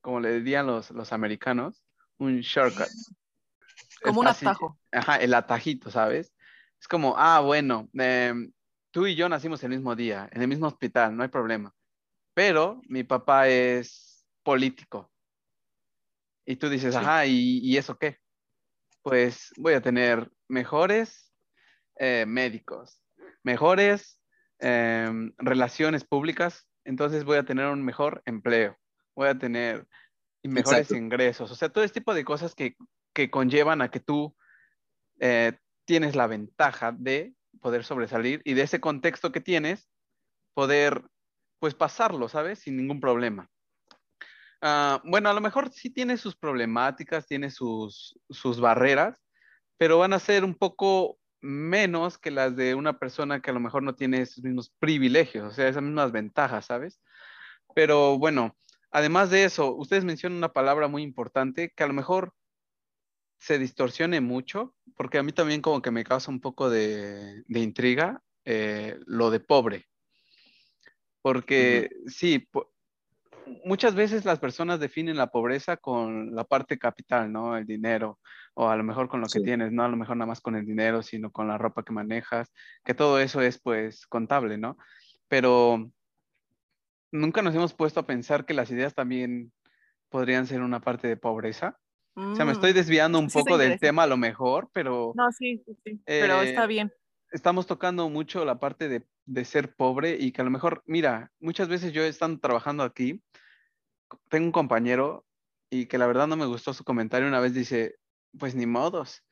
[0.00, 1.84] como le dirían los, los americanos,
[2.20, 2.88] un shortcut.
[4.02, 4.78] Como un atajo.
[4.92, 6.32] Ajá, el atajito, ¿sabes?
[6.80, 8.52] Es como, ah, bueno, em,
[8.90, 11.74] tú y yo nacimos el mismo día, en el mismo hospital, no hay problema.
[12.34, 15.10] Pero mi papá es político.
[16.46, 18.18] Y tú dices, ajá, ¿y, ¿y eso qué?
[19.02, 21.32] Pues voy a tener mejores
[21.96, 23.02] eh, médicos,
[23.42, 24.20] mejores
[24.58, 28.78] em, relaciones públicas, entonces voy a tener un mejor empleo,
[29.14, 29.86] voy a tener
[30.48, 32.76] mejores ingresos, o sea, todo este tipo de cosas que,
[33.30, 34.34] conllevan a que tú
[35.18, 39.90] eh, tienes la ventaja de poder sobresalir y de ese contexto que tienes,
[40.54, 41.02] poder
[41.58, 42.60] pues pasarlo, ¿sabes?
[42.60, 43.50] Sin ningún problema.
[44.62, 49.22] Ah, bueno, a lo mejor sí tiene sus problemáticas, tiene sus, sus barreras,
[49.78, 53.60] pero van a ser un poco menos que las de una persona que a lo
[53.60, 57.00] mejor no tiene esos mismos privilegios, o sea, esas mismas ventajas, ¿sabes?
[57.74, 58.56] Pero bueno,
[58.90, 62.32] además de eso, ustedes mencionan una palabra muy importante que a lo mejor
[63.38, 68.22] se distorsione mucho, porque a mí también como que me causa un poco de, intriga
[68.44, 69.86] eh, lo de pobre.
[71.22, 72.48] Porque sí,
[73.64, 77.56] muchas veces las personas definen la pobreza con la parte capital, ¿no?
[77.56, 78.18] El dinero,
[78.54, 80.56] o a lo mejor con lo que tienes, no a lo mejor nada más con
[80.56, 82.52] el dinero, sino con la ropa que manejas,
[82.84, 84.76] que todo eso es pues contable, ¿no?
[85.28, 85.90] Pero
[87.12, 89.52] nunca nos hemos puesto a pensar que las ideas también
[90.08, 91.78] podrían ser una parte de pobreza.
[92.14, 95.12] o sea, me estoy mm, desviando un poco del tema a lo mejor, pero...
[95.14, 96.02] No, sí, sí, sí.
[96.04, 96.92] pero está eh, bien.
[97.30, 101.30] Estamos tocando mucho la parte de, de, ser pobre y que a lo mejor, mira,
[101.38, 103.22] muchas veces yo estando trabajando aquí,
[104.28, 105.24] tengo un compañero
[105.70, 107.28] y que la verdad no me gustó su comentario.
[107.28, 107.96] Una vez dice,
[108.38, 109.22] pues ni modos.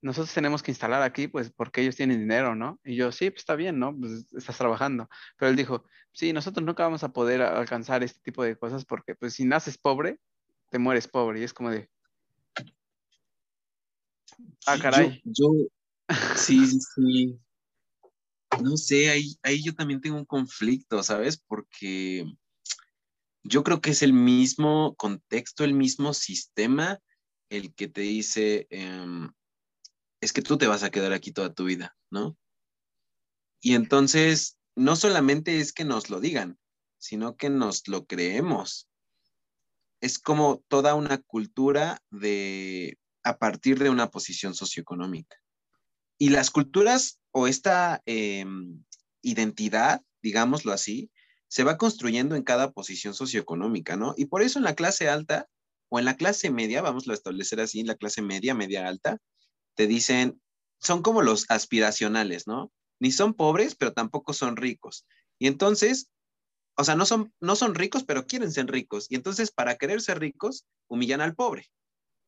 [0.00, 2.78] Nosotros tenemos que instalar aquí, pues porque ellos tienen dinero, ¿no?
[2.84, 3.96] Y yo, sí, pues está bien, ¿no?
[3.98, 5.08] Pues estás trabajando.
[5.36, 9.14] Pero él dijo, sí, nosotros nunca vamos a poder alcanzar este tipo de cosas porque
[9.14, 10.20] pues si naces pobre,
[10.70, 11.40] te mueres pobre.
[11.40, 11.88] Y es como de...
[14.66, 15.20] Ah, caray.
[15.24, 15.48] Yo,
[16.36, 17.38] sí, sí, sí.
[18.62, 21.36] No sé, ahí, ahí yo también tengo un conflicto, ¿sabes?
[21.36, 22.24] Porque
[23.42, 27.00] yo creo que es el mismo contexto, el mismo sistema
[27.50, 29.30] el que te dice, em,
[30.20, 32.36] es que tú te vas a quedar aquí toda tu vida, ¿no?
[33.60, 36.58] Y entonces, no solamente es que nos lo digan,
[36.98, 38.88] sino que nos lo creemos.
[40.00, 45.36] Es como toda una cultura de a partir de una posición socioeconómica.
[46.18, 48.84] Y las culturas o esta em,
[49.22, 51.10] identidad, digámoslo así,
[51.48, 54.14] se va construyendo en cada posición socioeconómica, ¿no?
[54.16, 55.48] Y por eso en la clase alta
[55.88, 59.18] o en la clase media, vamos a establecer así, la clase media, media alta,
[59.78, 60.42] te dicen,
[60.80, 62.72] son como los aspiracionales, ¿no?
[62.98, 65.06] Ni son pobres, pero tampoco son ricos.
[65.38, 66.10] Y entonces,
[66.76, 69.06] o sea, no son, no son ricos, pero quieren ser ricos.
[69.08, 71.68] Y entonces, para querer ser ricos, humillan al pobre.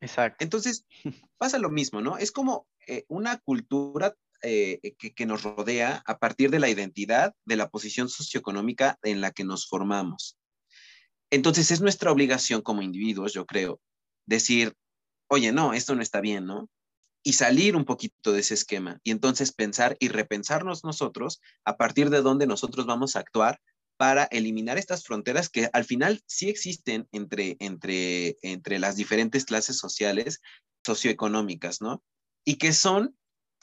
[0.01, 0.45] Exacto.
[0.45, 0.87] Entonces,
[1.39, 2.19] pasa lo mismo, ¿no?
[2.19, 7.35] Es como eh, una cultura eh, que, que, nos rodea a partir de la identidad,
[7.45, 10.39] de la posición socioeconómica en la que nos formamos.
[11.31, 13.81] Entonces, es nuestra obligación como individuos, yo creo,
[14.25, 14.73] decir,
[15.27, 16.71] oye, no, esto no está bien, ¿no?
[17.23, 22.11] Y salir un poquito de ese esquema y entonces pensar y repensarnos nosotros a partir
[22.11, 23.61] de dónde nosotros vamos a actuar
[23.99, 29.77] para eliminar estas fronteras que al final sí existen entre, entre, entre las diferentes clases
[29.77, 30.41] sociales,
[30.87, 32.03] socioeconómicas, ¿no?
[32.47, 33.15] Y que son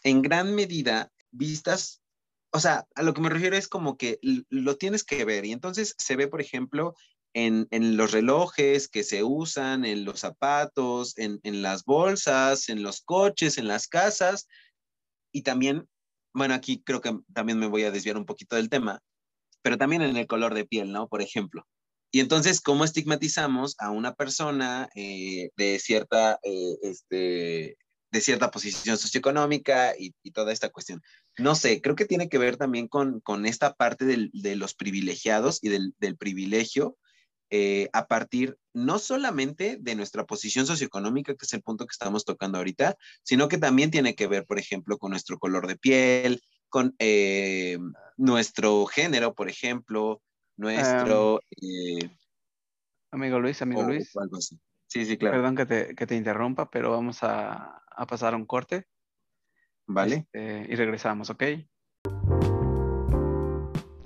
[0.03, 2.03] en gran medida vistas,
[2.51, 5.53] o sea, a lo que me refiero es como que lo tienes que ver y
[5.53, 6.93] entonces se ve, por ejemplo,
[7.33, 13.57] en, los relojes que se usan, en los zapatos, en, las bolsas, en los coches,
[13.57, 14.47] en las casas.
[15.31, 15.87] Y también,
[16.33, 19.01] bueno, aquí creo que también me voy a desviar un poquito del tema,
[19.61, 21.07] pero también en el color de piel, ¿no?
[21.07, 21.67] Por ejemplo.
[22.11, 27.77] Y entonces, ¿cómo estigmatizamos a una persona eh, de, cierta, eh, este,
[28.11, 31.01] de cierta posición socioeconómica y, toda esta cuestión?
[31.37, 35.59] No sé, creo que tiene que ver también con, con esta parte de los privilegiados
[35.61, 36.97] y del, del privilegio
[37.49, 42.25] eh, a partir no solamente de nuestra posición socioeconómica, que es el punto que estamos
[42.25, 46.41] tocando ahorita, sino que también tiene que ver, por ejemplo, con nuestro color de piel,
[46.69, 47.79] con eh,
[48.17, 50.21] nuestro género, por ejemplo,
[50.57, 51.41] nuestro...
[51.61, 52.09] Eh,
[53.11, 54.11] amigo Luis, amigo Luis.
[54.87, 55.37] Sí, sí, claro.
[55.37, 58.85] Perdón que te, que te interrumpa, pero vamos a, a pasar un corte.
[59.87, 60.27] Vale.
[60.31, 61.43] Este, y regresamos, ¿ok?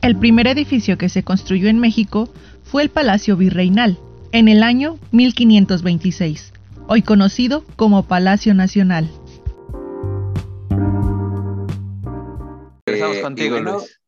[0.02, 2.34] El primer edificio que se construyó en México
[2.72, 4.00] fue el Palacio Virreinal,
[4.32, 6.54] en el año 1526,
[6.88, 9.12] hoy conocido como Palacio Nacional.
[12.86, 14.00] Empezamos eh, contigo, Luis.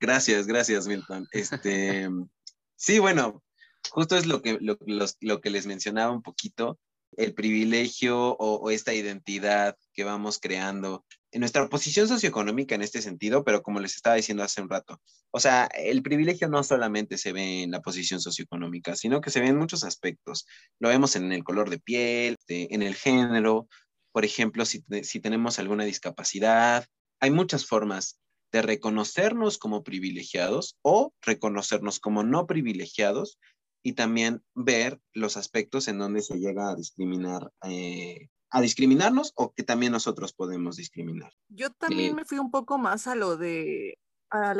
[0.00, 1.28] Gracias, gracias, Milton.
[1.30, 2.08] Este,
[2.74, 3.42] sí, bueno,
[3.90, 6.78] justo es lo que, lo, que les mencionaba un poquito,
[7.16, 13.44] el privilegio o, esta identidad que vamos creando en nuestra posición socioeconómica en este sentido,
[13.44, 17.32] pero como les estaba diciendo hace un rato, o sea, el privilegio no solamente se
[17.32, 20.46] ve en la posición socioeconómica, sino que se ve en muchos aspectos.
[20.80, 23.68] Lo vemos en el color de piel, en el género,
[24.12, 26.86] por ejemplo, si, si tenemos alguna discapacidad.
[27.20, 28.18] Hay muchas formas
[28.50, 33.38] de reconocernos como privilegiados o reconocernos como no privilegiados
[33.82, 39.52] y también ver los aspectos en donde se llega a discriminar eh, a discriminarnos o
[39.52, 41.32] que también nosotros podemos discriminar.
[41.48, 43.96] Yo también me fui un poco más a lo de
[44.30, 44.54] a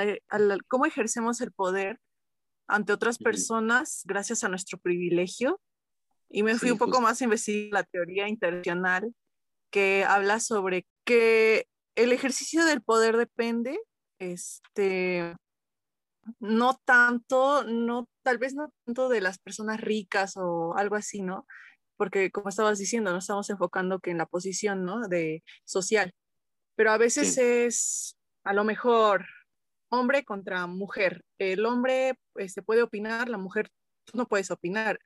[0.68, 2.00] cómo ejercemos el poder
[2.66, 5.60] ante otras personas gracias a nuestro privilegio.
[6.28, 9.12] Y me fui un poco más a investigar la teoría intencional
[9.70, 13.80] que habla sobre que el ejercicio del poder depende
[14.20, 15.34] este
[16.38, 21.46] no tanto no tal vez no tanto de las personas ricas o algo así, ¿no?
[22.00, 25.06] porque como estabas diciendo, nos estamos enfocando que en la posición, ¿no?
[25.06, 26.14] De social,
[26.74, 29.26] pero a veces es a lo mejor
[29.90, 31.26] hombre contra mujer.
[31.36, 33.68] El hombre se este, puede opinar, la mujer
[34.14, 34.98] no puedes opinar.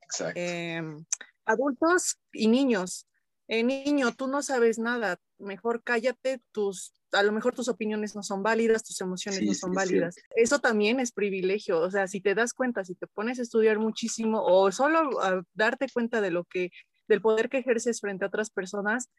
[0.00, 0.38] Exacto.
[0.38, 1.04] Em,
[1.44, 3.08] adultos y niños.
[3.48, 8.22] Eh, niño, tú no sabes nada, mejor cállate, tus a lo mejor tus opiniones no
[8.22, 10.16] son válidas, tus emociones no son válidas.
[10.36, 13.78] Eso también es privilegio, o sea, si te das cuenta, si te pones a estudiar
[13.78, 16.70] muchísimo o solo a darte cuenta de lo que,
[17.06, 19.10] del poder que ejerces frente a otras personas,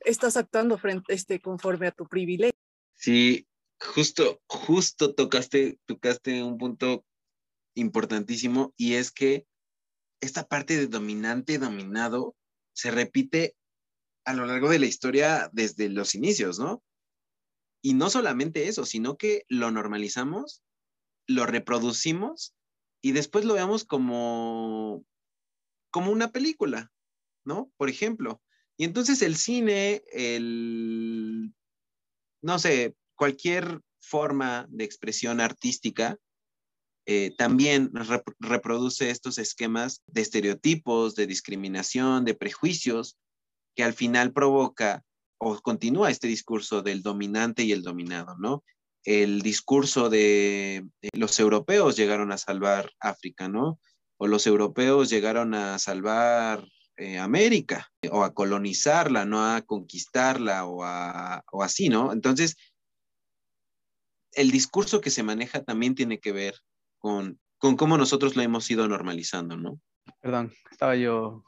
[0.00, 2.58] estás actuando frente, este, conforme a tu privilegio.
[2.94, 3.46] Sí,
[3.80, 7.04] justo, justo tocaste, tocaste un punto
[7.74, 9.46] importantísimo y es que
[10.20, 12.34] esta parte de dominante, dominado,
[12.72, 13.54] se repite
[14.24, 16.82] a lo largo de la historia desde los inicios, ¿no?
[17.86, 20.60] Y no solamente eso, sino que lo normalizamos,
[21.28, 22.52] lo reproducimos
[23.00, 25.04] y después lo veamos como,
[25.92, 26.90] como una película,
[27.44, 27.70] ¿no?
[27.76, 28.42] Por ejemplo.
[28.76, 31.54] Y entonces el cine, el,
[32.42, 36.18] no sé, cualquier forma de expresión artística
[37.06, 37.92] eh, también
[38.40, 43.16] reproduce estos esquemas de estereotipos, de discriminación, de prejuicios,
[43.76, 45.05] que al final provoca
[45.38, 48.64] o continúa este discurso del dominante y el dominado, ¿no?
[49.04, 53.78] El discurso de, los europeos llegaron a salvar África, ¿no?
[54.18, 60.78] O los europeos llegaron a salvar eh, América o a colonizarla, no a conquistarla o,
[60.78, 62.12] o así, ¿no?
[62.12, 62.56] Entonces,
[64.32, 66.54] el discurso que se maneja también tiene que ver
[66.98, 69.80] con, con cómo nosotros lo hemos ido normalizando, ¿no?
[70.20, 71.44] Perdón, estaba yo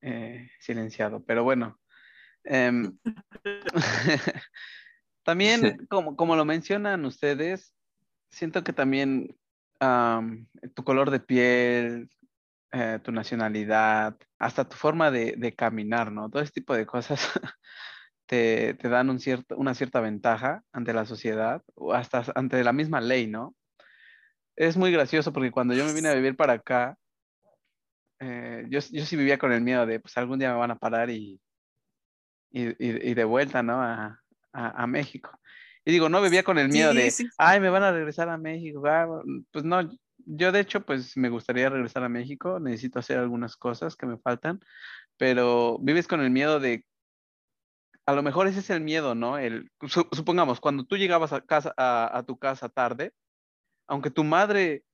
[0.00, 1.78] eh, silenciado, pero bueno.
[2.44, 2.96] Em,
[5.24, 7.74] también, como, como lo mencionan ustedes,
[8.30, 9.36] siento que también
[10.74, 12.08] tu color de piel,
[12.72, 16.30] eh, tu nacionalidad, hasta tu forma de, de, caminar, ¿no?
[16.30, 17.20] Todo ese tipo de cosas
[18.26, 23.00] te, dan un cierto, una cierta ventaja ante la sociedad o hasta ante la misma
[23.00, 23.54] ley, ¿no?
[24.56, 26.96] Es muy gracioso porque cuando yo me vine a vivir para acá,
[28.20, 30.78] eh, yo, yo, sí vivía con el miedo de, pues algún día me van a
[30.78, 31.40] parar y,
[32.52, 33.80] y, y de vuelta, ¿no?
[33.82, 35.38] A, a, México.
[35.84, 38.82] Y digo, no vivía con el miedo de, ay, me van a regresar a México.
[38.86, 43.56] Ah, pues no, yo de hecho, pues me gustaría regresar a México, necesito hacer algunas
[43.56, 44.60] cosas que me faltan,
[45.16, 46.84] pero vives con el miedo de
[48.06, 49.38] a lo mejor ese es el miedo, ¿no?
[49.38, 49.70] El,
[50.12, 53.12] supongamos, cuando tú llegabas a, casa, a, tu casa tarde,
[53.86, 54.84] aunque tu madre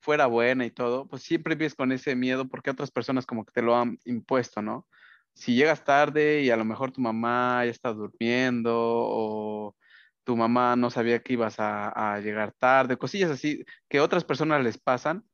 [0.00, 3.52] fuera buena y todo, pues siempre vives con ese miedo porque otras personas como que
[3.52, 4.86] te lo han impuesto, ¿no?
[5.34, 9.76] Si llegas tarde y a lo mejor tu mamá ya está durmiendo o
[10.24, 14.78] tu mamá no sabía que ibas a, llegar tarde, cosillas así que otras personas les
[14.78, 15.24] pasan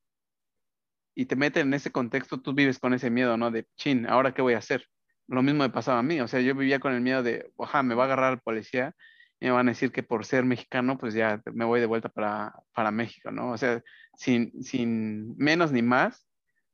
[1.14, 3.50] y te meten en ese contexto, tú vives con ese miedo, ¿no?
[3.50, 4.84] De, chin, ¿ahora qué voy a hacer?
[5.28, 7.82] lo mismo me pasaba a mí, o sea, yo vivía con el miedo de, ojalá,
[7.82, 8.94] me va a agarrar el policía
[9.40, 12.08] y me van a decir que por ser mexicano, pues ya me voy de vuelta
[12.08, 13.52] para, para México, ¿no?
[13.52, 13.82] O sea,
[14.16, 16.27] sin, sin menos ni más,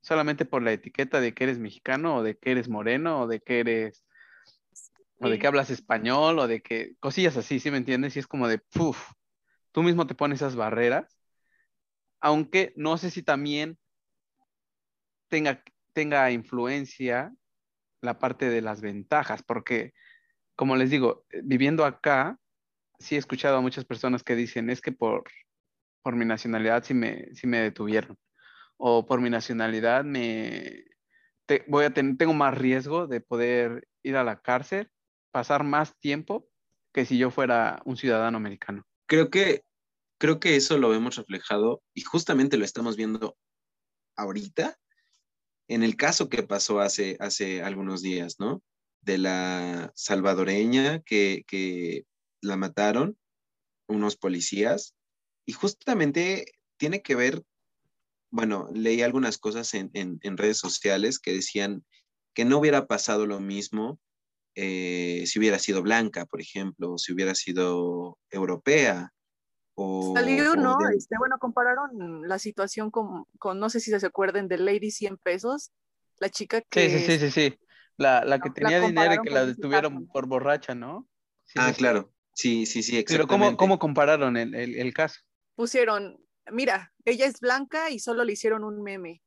[0.05, 3.41] solamente por la etiqueta de que eres mexicano o de que eres moreno o de
[3.41, 4.05] que eres,
[5.19, 8.15] o de que hablas español o de que, cosillas así, ¿sí me entiendes?
[8.15, 9.13] Y es como de, puf,
[9.73, 11.19] tú mismo te pones esas barreras,
[12.21, 13.79] aunque no sé si también
[15.29, 15.65] tenga,
[15.95, 17.33] tenga influencia
[18.03, 19.95] la parte de las ventajas, porque,
[20.55, 22.39] como les digo, eh, viviendo acá,
[22.99, 25.25] sí he escuchado a muchas personas que dicen, es que por,
[26.03, 28.19] por mi nacionalidad sí me, sí me detuvieron,
[28.77, 30.85] o por mi nacionalidad me,
[31.67, 34.91] voy a tener, tengo más riesgo de poder ir a la cárcel,
[35.31, 36.49] pasar más tiempo
[36.93, 38.85] que si yo fuera un ciudadano americano.
[39.07, 39.63] Creo que,
[40.19, 43.37] creo que eso lo vemos reflejado y justamente lo estamos viendo
[44.17, 44.79] ahorita
[45.69, 48.63] en el caso que pasó hace, hace algunos días, ¿no?
[49.01, 52.05] De la salvadoreña que, que
[52.41, 53.19] la mataron
[53.89, 54.95] unos policías
[55.47, 57.43] y justamente tiene que ver,
[58.35, 61.85] bueno, leí algunas cosas en, en, redes sociales que decían
[62.35, 64.01] que no hubiera pasado lo mismo
[64.57, 69.13] eh, si hubiera sido blanca, por ejemplo, o si hubiera sido europea,
[70.15, 70.77] Salió, ¿no?
[70.97, 75.17] Este, bueno, compararon la situación con, con, no sé si se acuerden de Lady 100
[75.19, 75.73] pesos,
[76.19, 76.91] la chica que...
[76.91, 77.59] Sí, sí, sí, sí,
[77.97, 81.09] La, la que tenía dinero y que la detuvieron por borracha, ¿no?
[81.57, 83.15] ah, claro, sí, sí, sí, exactamente.
[83.15, 85.21] Pero ¿cómo, cómo compararon el, el, el caso?
[85.57, 89.23] Pusieron, mira, ella es blanca y solo le hicieron un meme.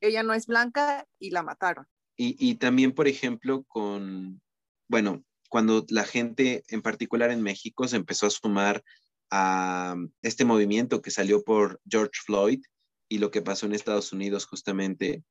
[0.00, 1.86] Ella no es blanca y la mataron.
[2.22, 4.42] Y, también, por ejemplo, con,
[4.88, 8.84] bueno, cuando la gente, en particular en México, se empezó a sumar
[9.30, 12.62] a este movimiento que salió por George Floyd
[13.08, 15.24] y lo que pasó en Estados Unidos justamente,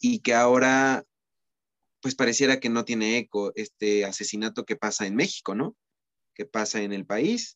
[0.00, 1.04] y que ahora
[2.06, 5.76] pues pareciera que no tiene eco este asesinato que pasa en México, ¿no?
[6.34, 7.55] Que pasa en el país.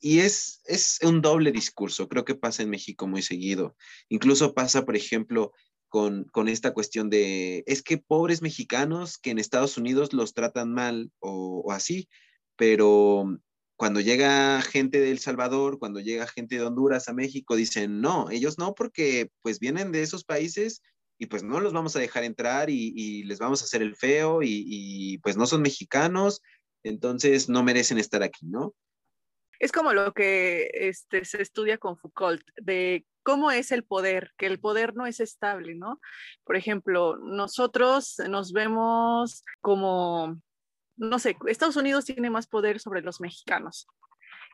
[0.00, 3.76] Y es, es un doble discurso, creo que pasa en México muy seguido.
[4.08, 5.52] Incluso pasa, por ejemplo,
[5.88, 10.72] con, con, esta cuestión de, es que pobres mexicanos que en Estados Unidos los tratan
[10.72, 12.08] mal o, o así,
[12.56, 13.40] pero
[13.80, 18.28] cuando llega gente de El Salvador, cuando llega gente de Honduras a México, dicen, no,
[18.30, 20.82] ellos no, porque pues vienen de esos países
[21.18, 24.40] y pues no los vamos a dejar entrar y, les vamos a hacer el feo
[24.42, 26.42] y, pues no son mexicanos,
[26.82, 28.74] entonces no merecen estar aquí, ¿no?
[29.60, 34.46] Es como lo que este, se estudia con Foucault, de cómo es el poder, que
[34.46, 36.00] el poder no es estable, ¿no?
[36.44, 40.40] Por ejemplo, nosotros nos vemos como,
[40.96, 43.86] no sé, Estados Unidos tiene más poder sobre los mexicanos.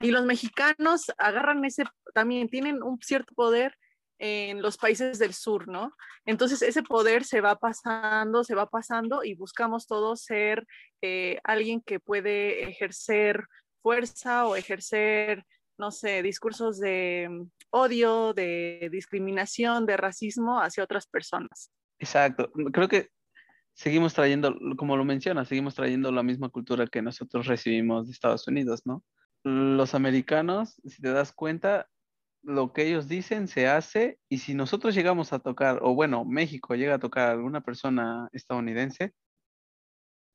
[0.01, 3.77] Y los mexicanos agarran ese, también tienen un cierto poder
[4.19, 5.95] en los países del sur, ¿no?
[6.25, 10.67] Entonces ese poder se va pasando, se va pasando y buscamos todos ser
[11.01, 13.47] eh, alguien que puede ejercer
[13.87, 15.45] fuerza o ejercer,
[15.79, 21.71] no sé, discursos de mm, odio, de discriminación, de racismo hacia otras personas.
[22.01, 22.51] Exacto.
[22.73, 23.11] Creo que
[23.75, 28.49] seguimos trayendo, como lo menciona, seguimos trayendo la misma cultura que nosotros recibimos de Estados
[28.49, 29.05] Unidos, ¿no?
[29.45, 31.89] Los americanos, si te das cuenta,
[32.43, 36.75] lo que ellos dicen se hace y si nosotros llegamos a tocar, o bueno, México
[36.75, 39.15] llega a tocar a alguna persona estadounidense,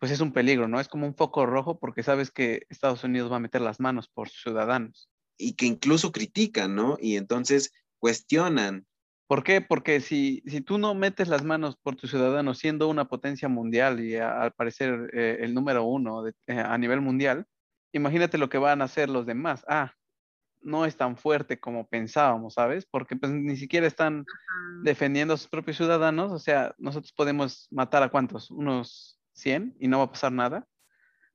[0.01, 0.79] pues es un peligro, ¿no?
[0.79, 4.09] Es como un foco rojo porque sabes que Estados Unidos va a meter las manos
[4.09, 5.11] por sus ciudadanos.
[5.37, 6.97] Y que incluso critican, ¿no?
[6.99, 8.87] Y entonces cuestionan.
[9.27, 9.61] ¿Por qué?
[9.61, 13.99] Porque si, si tú no metes las manos por tus ciudadanos siendo una potencia mundial
[13.99, 17.45] y al parecer eh, el número uno eh, a nivel mundial,
[17.93, 19.63] imagínate lo que van a hacer los demás.
[19.67, 19.93] Ah,
[20.61, 22.87] no es tan fuerte como pensábamos, ¿sabes?
[22.89, 24.25] Porque pues ni siquiera están
[24.81, 29.87] defendiendo a sus propios ciudadanos, o sea, nosotros podemos matar a cuántos, unos 100 y
[29.87, 30.67] no va a pasar nada.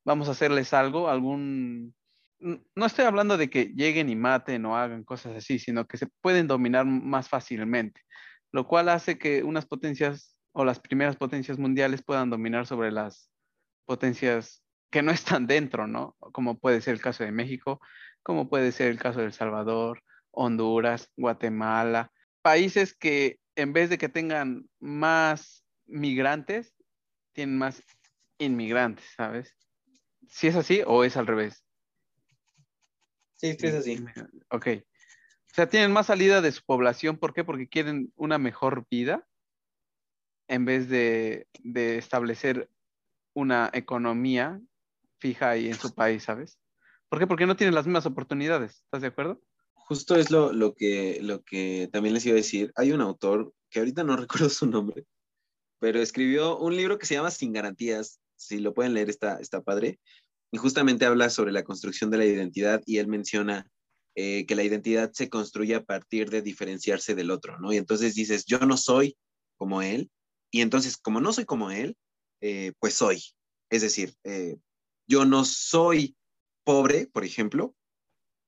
[0.05, 1.95] Vamos a hacerles algo, algún...
[2.39, 6.07] No estoy hablando de que lleguen y maten o hagan cosas así, sino que se
[6.21, 8.03] pueden dominar más fácilmente,
[8.53, 13.31] lo cual hace que unas potencias o las primeras potencias mundiales puedan dominar sobre las
[13.87, 16.15] potencias que no están dentro, ¿no?
[16.19, 17.81] Como puede ser el caso de México,
[18.23, 23.99] como puede ser el caso de El Salvador, Honduras, Guatemala, países que en vez de
[23.99, 26.76] que tengan más migrantes,
[27.37, 27.83] tienen más
[28.39, 29.55] inmigrantes, ¿sabes?
[30.27, 31.65] Si es así o es al revés.
[33.37, 34.03] Sí, es así.
[34.51, 34.69] Ok.
[34.79, 37.19] O sea, tienen más salida de su población.
[37.19, 37.45] ¿Por qué?
[37.45, 39.27] Porque quieren una mejor vida
[40.49, 42.71] en vez de, de establecer
[43.35, 44.61] una economía
[45.19, 46.59] fija ahí en su país, ¿sabes?
[47.11, 47.27] ¿Por qué?
[47.27, 48.83] Porque no tienen las mismas oportunidades.
[48.85, 49.43] ¿Estás de acuerdo?
[49.75, 52.73] Justo es lo, lo, que, lo que también les iba a decir.
[52.77, 55.05] Hay un autor que ahorita no recuerdo su nombre,
[55.79, 58.21] pero escribió un libro que se llama Sin Garantías.
[58.37, 59.99] Si lo pueden leer, está, está padre.
[60.53, 63.69] Y justamente habla sobre la construcción de la identidad y él menciona
[64.15, 67.73] eh, que la identidad se construye a partir de diferenciarse del otro, ¿no?
[67.73, 69.17] Y entonces dices, yo no soy
[69.59, 70.11] como él,
[70.51, 71.97] y entonces como no soy como él,
[72.41, 73.23] eh, pues soy.
[73.69, 74.57] Es decir, eh,
[75.07, 76.17] yo no soy
[76.65, 77.75] pobre, por ejemplo,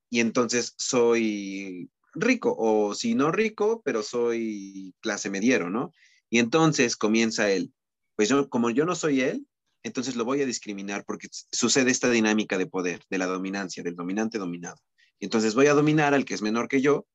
[0.09, 5.91] y entonces soy rico, o si no rico, pero soy clase mediero, ¿no?
[6.29, 7.73] Y entonces comienza él,
[8.15, 9.47] pues yo, como yo no soy él,
[9.83, 13.95] entonces lo voy a discriminar porque sucede esta dinámica de poder, de la dominancia, del
[13.95, 14.77] dominante dominado.
[15.19, 17.07] Y entonces voy a dominar al que es menor que yo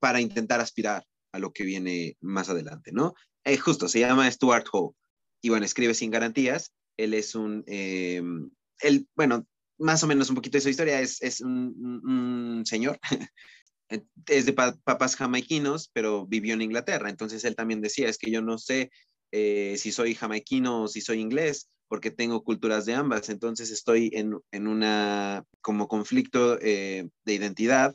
[0.00, 3.14] para intentar aspirar a lo que viene más adelante, ¿no?
[3.44, 4.92] Eh, justo, se llama Stuart Hall.
[5.40, 6.72] Y bueno, escribe sin garantías.
[6.96, 8.22] Él es un, eh,
[8.80, 9.46] él, bueno,
[9.78, 12.98] más o menos un poquito de su historia, es, es un, señor,
[14.28, 18.42] es de papás jamaiquinos, pero vivió en Inglaterra, entonces él también decía, es que yo
[18.42, 18.90] no sé
[19.32, 24.10] eh, si soy jamaiquino o si soy inglés, porque tengo culturas de ambas, entonces estoy
[24.14, 27.94] en, en una como conflicto eh, de identidad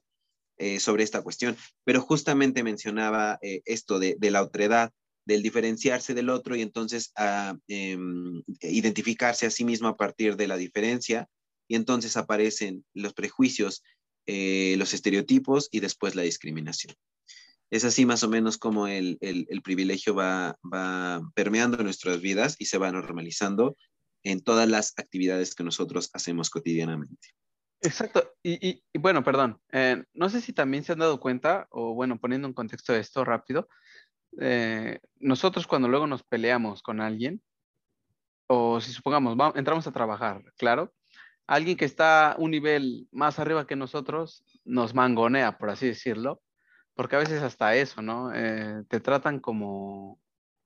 [0.57, 4.91] eh, sobre esta cuestión, pero justamente mencionaba esto de, de la otredad,
[5.27, 10.37] del diferenciarse del otro y entonces a, ah, em, identificarse a sí mismo a partir
[10.37, 11.27] de la diferencia.
[11.67, 13.83] Y entonces aparecen los prejuicios,
[14.27, 16.93] eh, los estereotipos y después la discriminación.
[17.69, 19.17] Es así más o menos como el,
[19.63, 23.75] privilegio va, va permeando nuestras vidas y se va normalizando
[24.23, 27.29] en todas las actividades que nosotros hacemos cotidianamente.
[27.81, 28.33] Exacto.
[28.43, 32.47] Y, bueno, perdón, eh, no sé si también se han dado cuenta, o bueno, poniendo
[32.47, 33.69] un contexto de esto rápido,
[34.39, 37.41] eh, nosotros cuando luego nos peleamos con alguien,
[38.47, 40.93] o si supongamos, entramos a trabajar, claro,
[41.47, 46.41] alguien que está un nivel más arriba que nosotros nos mangonea, por así decirlo,
[46.93, 48.33] porque a veces hasta eso, ¿no?
[48.33, 50.19] Eh, te tratan como,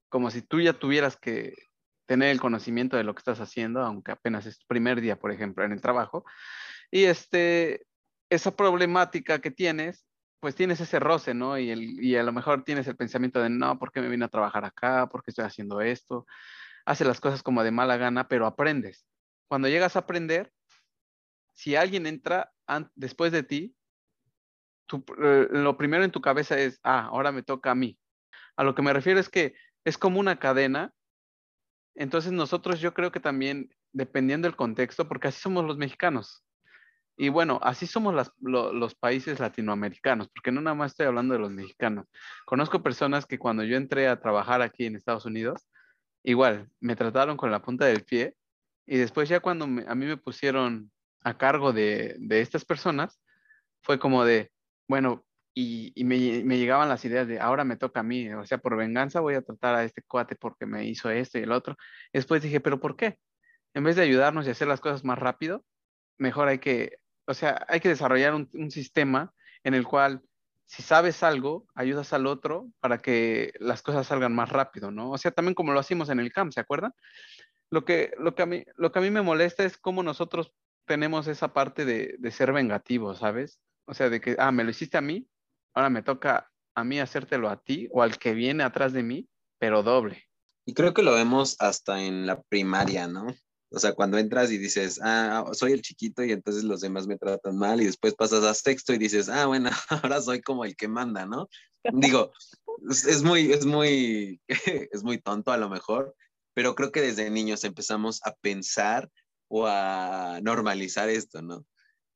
[0.10, 1.54] como si tú ya tuvieras que
[2.08, 5.32] tener el conocimiento de lo que estás haciendo, aunque apenas es tu primer día, por
[5.32, 6.26] ejemplo, en el trabajo.
[6.90, 7.86] Y este,
[8.30, 10.06] esa problemática que tienes,
[10.40, 11.60] pues tienes ese roce, ¿no?
[11.60, 14.26] Y, el, y a lo mejor tienes el pensamiento de, no, ¿por qué me vine
[14.26, 15.08] a trabajar acá?
[15.08, 16.26] ¿Por qué estoy haciendo esto?
[16.86, 19.06] Hace las cosas como de mala gana, pero aprendes.
[19.48, 20.52] Cuando llegas a aprender,
[21.62, 22.52] si alguien entra
[22.96, 23.76] después de ti,
[24.92, 28.00] eh, lo primero en tu cabeza es, ah, ahora me toca a mí.
[28.56, 29.54] A lo que me refiero es que
[29.86, 30.92] es como una cadena.
[31.94, 36.44] Entonces nosotros yo creo que también, dependiendo del contexto, porque así somos los mexicanos,
[37.16, 41.52] Y bueno, así somos los países latinoamericanos, porque no nada más estoy hablando de los
[41.52, 42.08] mexicanos.
[42.46, 45.68] Conozco personas que cuando yo entré a trabajar aquí en Estados Unidos,
[46.24, 48.36] igual me trataron con la punta del pie
[48.88, 50.92] y después ya cuando a mí me pusieron
[51.24, 53.20] a cargo de, estas personas,
[53.82, 54.52] fue como de,
[54.88, 58.58] bueno, y, me, me, llegaban las ideas de ahora me toca a mí, o sea,
[58.60, 61.76] por venganza voy a tratar a este cuate porque me hizo esto y el otro.
[62.14, 63.18] Después dije, pero ¿por qué?
[63.74, 65.66] En vez de ayudarnos y hacer las cosas más rápido,
[66.18, 70.22] mejor hay que, o sea, hay que desarrollar un, un sistema en el cual
[70.72, 75.12] si sabes algo, ayudas al otro para que las cosas salgan más rápido, ¿no?
[75.12, 76.94] O sea, también como lo hacemos en el camp, ¿se acuerdan?
[77.70, 80.54] Lo que, lo que, a, mí, lo que a mí me molesta es cómo nosotros
[80.92, 83.62] tenemos esa parte de, ser vengativos, ¿sabes?
[83.86, 85.26] O sea, de que, ah, me lo hiciste a mí,
[85.74, 89.30] ahora me toca a mí hacértelo a ti o al que viene atrás de mí,
[89.58, 90.28] pero doble.
[90.66, 93.28] Y creo que lo vemos hasta en la primaria, ¿no?
[93.70, 97.18] O sea, cuando entras y dices, ah, soy el chiquito y entonces los demás me
[97.18, 100.76] tratan mal y después pasas a sexto y dices, ah, bueno, ahora soy como el
[100.76, 101.48] que manda, ¿no?
[101.94, 102.34] Digo,
[102.90, 104.42] es muy, es muy,
[104.92, 106.14] es muy tonto a lo mejor,
[106.54, 109.10] pero creo que desde niños empezamos a pensar
[109.52, 111.66] o a normalizar esto, ¿no?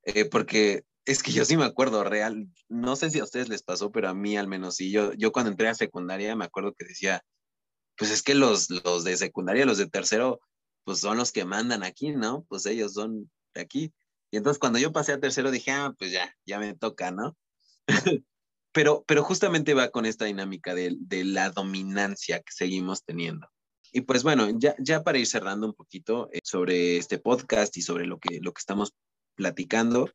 [0.04, 3.62] Eh, porque es que yo sí me acuerdo, real, no sé si a ustedes les
[3.62, 6.74] pasó, pero a mí al menos sí, yo, yo cuando entré a secundaria me acuerdo
[6.74, 7.24] que decía,
[7.98, 10.40] pues es que los, los de secundaria, los de tercero,
[10.86, 12.46] pues son los que mandan aquí, ¿no?
[12.48, 13.94] Pues ellos son de aquí.
[14.32, 17.36] Y entonces cuando yo pasé a tercero dije, ah, pues ya, ya me toca, ¿no?
[18.72, 23.48] pero, pero justamente va con esta dinámica de, de la dominancia que seguimos teniendo.
[23.96, 27.82] Y pues bueno, ya, ya para ir cerrando un poquito eh, sobre este podcast y
[27.82, 28.94] sobre lo que, lo que estamos
[29.36, 30.10] platicando,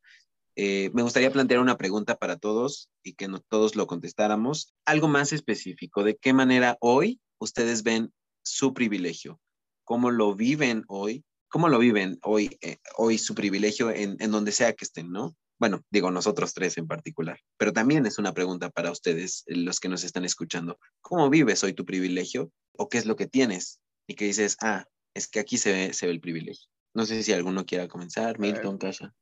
[0.55, 4.75] eh, me gustaría plantear una pregunta para todos y que todos lo contestáramos.
[4.85, 8.13] Algo más específico, ¿de qué manera hoy ustedes ven
[8.43, 9.41] su privilegio?
[9.83, 11.25] ¿Cómo lo viven hoy?
[11.49, 15.35] ¿Cómo lo viven hoy, eh, hoy su privilegio en, en donde sea que estén, no?
[15.61, 19.79] Bueno, digo nosotros tres en particular, pero también es una pregunta para ustedes, eh, los
[19.79, 20.79] que nos están escuchando.
[21.01, 23.79] ¿Cómo vives hoy tu privilegio o qué es lo que tienes?
[24.07, 26.67] Y que dices, ah, es que aquí se ve, se ve el privilegio.
[26.95, 29.13] No sé si alguno quiera comenzar, Milton, Kasha.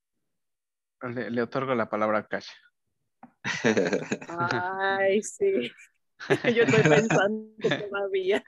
[1.01, 2.53] Le, otorgo la palabra a Kasha.
[4.29, 5.69] Ay, sí.
[6.55, 7.51] Yo estoy pensando
[7.89, 8.45] todavía.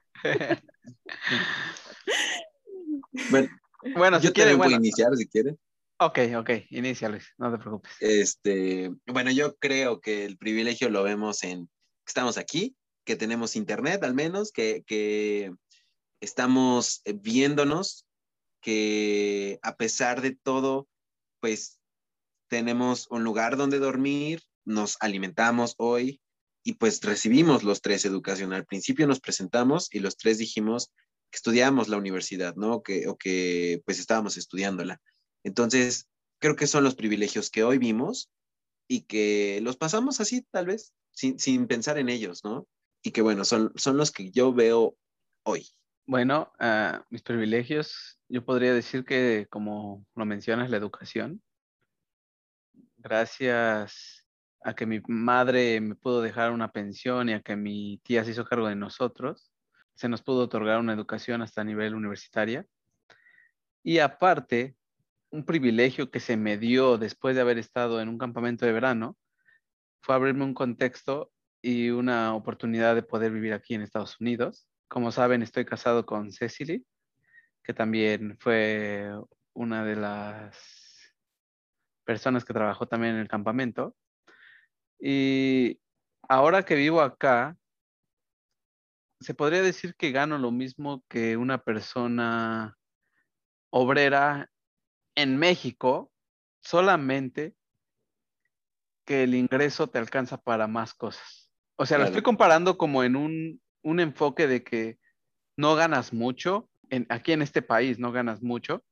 [3.29, 3.49] bueno,
[3.95, 5.57] bueno, yo quiero iniciar si quieres.
[6.03, 7.91] Ok, ok, inicia Luis, no te preocupes.
[7.99, 12.75] Este, bueno, yo creo que el privilegio lo vemos en que estamos aquí,
[13.05, 15.53] que tenemos internet al menos, que, que
[16.19, 18.07] estamos viéndonos,
[18.63, 20.87] que a pesar de todo,
[21.39, 21.79] pues
[22.49, 26.19] tenemos un lugar donde dormir, nos alimentamos hoy
[26.63, 28.53] y pues recibimos los tres educación.
[28.53, 30.91] Al principio nos presentamos y los tres dijimos
[31.29, 32.81] que estudiamos la universidad, ¿no?
[32.81, 34.99] Que, o que pues estábamos estudiándola.
[35.43, 38.31] Entonces, creo que son los privilegios que hoy vimos
[38.87, 42.67] y que los pasamos así, tal vez, sin, pensar en ellos, ¿no?
[43.03, 44.97] Y que bueno, son, son los que yo veo
[45.43, 45.67] hoy.
[46.05, 51.41] Bueno, ah, mis privilegios, yo podría decir que, como lo mencionas, la educación.
[52.97, 54.27] Gracias
[54.63, 58.31] a que mi madre me pudo dejar una pensión y a que mi tía se
[58.31, 59.51] hizo cargo de nosotros,
[59.95, 62.65] se nos pudo otorgar una educación hasta nivel universitaria.
[63.83, 64.75] Y aparte,
[65.31, 69.17] un privilegio que se me dio después de haber estado en un campamento de verano
[70.01, 74.67] fue abrirme un contexto y una oportunidad de poder vivir aquí en Estados Unidos.
[74.87, 76.85] Como saben, estoy casado con Cecily,
[77.63, 79.09] que también fue
[79.53, 80.57] una de las
[82.03, 83.95] personas que trabajó también en el campamento.
[84.99, 85.79] Y
[86.27, 87.55] ahora que vivo acá,
[89.21, 92.75] se podría decir que gano lo mismo que una persona
[93.69, 94.49] obrera
[95.15, 96.11] en México
[96.61, 97.55] solamente
[99.05, 101.49] que el ingreso te alcanza para más cosas.
[101.75, 104.99] O sea, lo estoy comparando como en un, un, enfoque de que
[105.57, 108.83] no ganas mucho, en, aquí en este país no ganas mucho.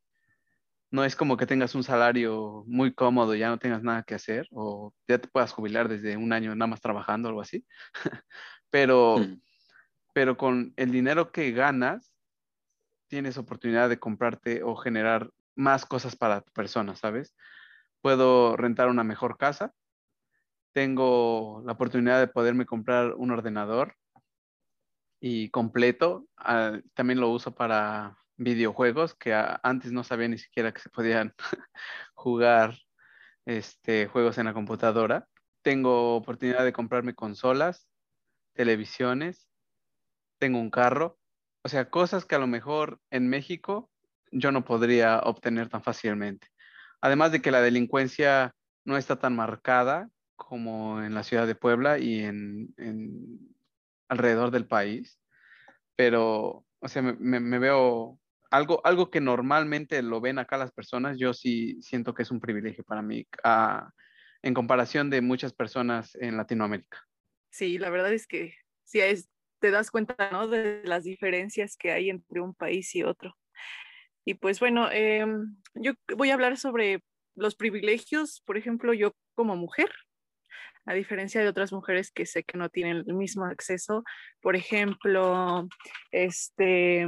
[0.91, 4.47] No es como que tengas un salario muy cómodo, ya no tengas nada que hacer,
[4.51, 7.63] o ya te puedas jubilar desde un año nada más trabajando, o algo así.
[8.71, 9.39] pero, hmm.
[10.13, 12.11] pero con el dinero que ganas,
[13.07, 15.29] tienes oportunidad de comprarte o generar
[15.59, 17.35] más cosas para tu persona, ¿sabes?
[18.01, 19.73] Puedo rentar una mejor casa,
[20.73, 23.95] tengo la oportunidad de poderme comprar un ordenador
[25.19, 26.27] y completo.
[26.37, 29.33] Ah, también lo uso para videojuegos que
[29.63, 31.35] antes no sabía ni siquiera que se podían
[32.13, 32.77] jugar
[33.45, 35.27] este, juegos en la computadora.
[35.61, 37.89] Tengo oportunidad de comprarme consolas,
[38.53, 39.49] televisiones,
[40.39, 41.19] tengo un carro,
[41.63, 43.91] o sea, cosas que a lo mejor en México
[44.31, 46.47] yo no podría obtener tan fácilmente.
[47.01, 48.53] Además de que la delincuencia
[48.85, 52.73] no está tan marcada como en la ciudad de Puebla y en,
[54.07, 55.19] alrededor del país.
[55.95, 58.19] Pero, o sea, me, veo
[58.49, 62.39] algo, algo que normalmente lo ven acá las personas, yo sí siento que es un
[62.39, 63.27] privilegio para mí
[64.41, 66.97] en comparación de muchas personas en Latinoamérica.
[67.51, 68.53] Sí, la verdad es que
[68.85, 69.01] sí
[69.59, 70.47] te das cuenta, ¿no?
[70.47, 73.35] De las diferencias que hay entre un país y otro.
[74.29, 77.03] Y pues bueno, em, yo voy a hablar sobre
[77.33, 79.89] los privilegios, por ejemplo, yo como mujer,
[80.85, 84.03] a diferencia de otras mujeres que sé que no tienen el mismo acceso,
[84.39, 85.67] por ejemplo,
[86.11, 87.07] este,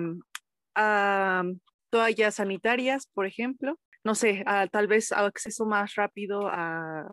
[0.73, 1.43] a
[1.91, 7.11] toallas sanitarias, por ejemplo, no sé, tal vez acceso más rápido a,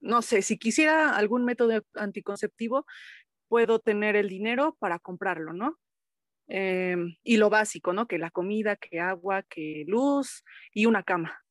[0.00, 2.86] no sé, si quisiera algún método anticonceptivo,
[3.48, 5.76] puedo tener el dinero para comprarlo, ¿no?
[6.48, 8.06] Em, y lo básico, ¿no?
[8.06, 11.42] Que la comida, que agua, que luz y una cama.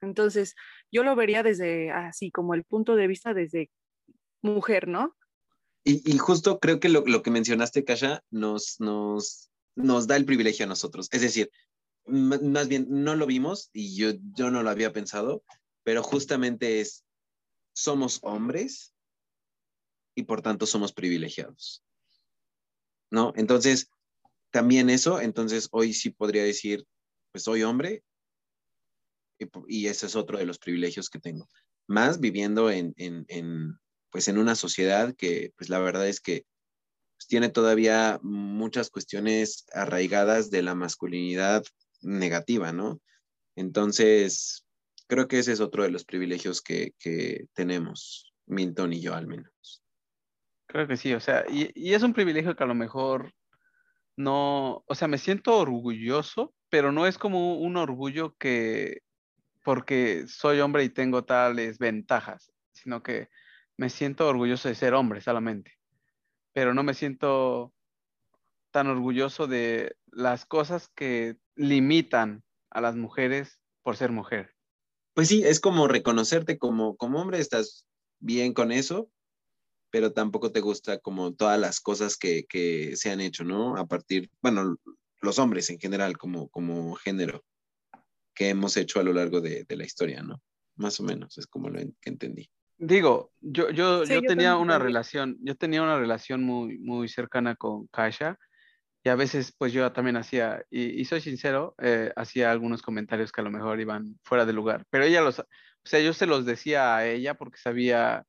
[0.00, 0.54] Entonces,
[0.90, 3.70] yo lo vería desde así, como el punto de vista desde
[4.42, 5.16] mujer, ¿no?
[5.84, 10.68] Y, justo creo que lo, que mencionaste, Kasha, nos, nos, nos da el privilegio a
[10.68, 11.08] nosotros.
[11.10, 11.50] Es decir,
[12.06, 15.42] más bien no lo vimos y yo, yo no lo había pensado,
[15.82, 17.04] pero justamente es,
[17.72, 18.94] somos hombres
[20.14, 21.82] y por tanto somos privilegiados.
[23.10, 23.32] ¿No?
[23.36, 23.90] Entonces,
[24.50, 26.84] también eso, entonces hoy sí podría decir,
[27.32, 28.02] pues soy hombre
[29.66, 31.48] y, ese es otro de los privilegios que tengo.
[31.86, 33.78] Más viviendo en, en,
[34.10, 36.44] pues en una sociedad que, pues la verdad es que
[37.16, 41.64] pues, tiene todavía muchas cuestiones arraigadas de la masculinidad
[42.02, 43.00] negativa, ¿no?
[43.56, 44.66] Entonces,
[45.06, 49.26] creo que ese es otro de los privilegios que, que tenemos, Milton y yo al
[49.26, 49.82] menos.
[50.66, 53.32] Creo que sí, o sea, y, y, es un privilegio que a lo mejor
[54.20, 59.02] no, o sea, me siento orgulloso, pero no es como un orgullo que
[59.64, 63.28] porque soy hombre y tengo tales ventajas, sino que
[63.76, 65.78] me siento orgulloso de ser hombre solamente,
[66.52, 67.72] pero no me siento
[68.70, 74.54] tan orgulloso de las cosas que limitan a las mujeres por ser mujer.
[75.14, 77.86] Pues sí, es como reconocerte como, como hombre, estás
[78.18, 79.10] bien con eso,
[79.90, 83.76] pero tampoco te gusta como todas las cosas que, que se han hecho, ¿no?
[83.76, 84.76] A partir, bueno,
[85.20, 87.44] los hombres en general como, como género
[88.34, 90.40] que hemos hecho a lo largo de, de la historia, ¿no?
[90.76, 92.48] Más o menos, es como lo que entendí.
[92.82, 97.86] Digo, yo, yo, yo, tenía una relación, yo tenía una relación muy, muy cercana con
[97.88, 98.38] Kasha
[99.04, 103.42] y a veces pues yo también hacía, y, soy sincero, eh, hacía algunos comentarios que
[103.42, 105.44] a lo mejor iban fuera de lugar, pero ella los, o
[105.84, 108.24] sea, yo se los decía a ella porque sabía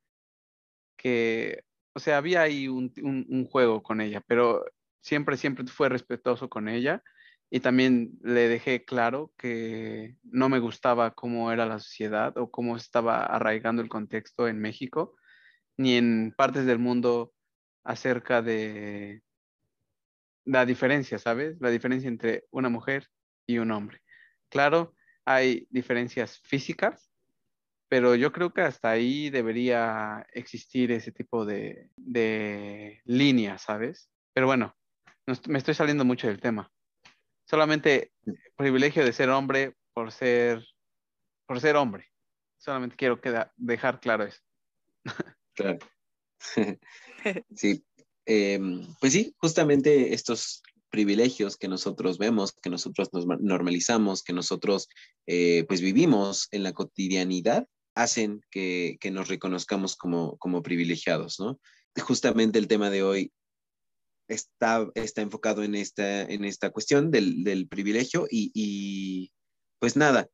[1.02, 4.64] que, o sea, había ahí un, un, juego con ella, pero
[5.02, 7.04] siempre, siempre fue respetuoso con ella
[7.50, 12.78] y también le dejé claro que no me gustaba cómo era la sociedad o cómo
[12.78, 15.16] estaba arraigando el contexto en México,
[15.78, 17.34] ni en partes del mundo
[17.84, 19.24] acerca de
[20.46, 21.58] la diferencia, ¿sabes?
[21.60, 23.10] La diferencia entre una mujer
[23.48, 24.02] y un hombre.
[24.50, 24.94] Claro,
[25.26, 27.11] hay diferencias físicas,
[27.92, 34.10] pero yo creo que hasta ahí debería existir ese tipo de, de línea, ¿sabes?
[34.34, 34.74] Pero bueno,
[35.50, 36.72] me estoy saliendo mucho del tema.
[37.46, 38.14] Solamente
[38.56, 40.66] privilegio de ser hombre por ser,
[41.46, 42.08] por ser hombre.
[42.58, 43.20] Solamente quiero
[43.58, 44.40] dejar claro eso.
[45.54, 45.80] Claro.
[47.54, 47.84] sí,
[48.26, 54.88] Em, pues sí, justamente estos privilegios que nosotros vemos, que nosotros nos normalizamos, que nosotros
[55.28, 61.60] eh, pues vivimos en la cotidianidad, hacen que, nos reconozcamos como, como privilegiados, ¿no?
[62.00, 63.34] Justamente el tema de hoy
[64.28, 69.32] está, está enfocado en esta, en esta cuestión del, privilegio y, y,
[69.80, 70.28] pues nada,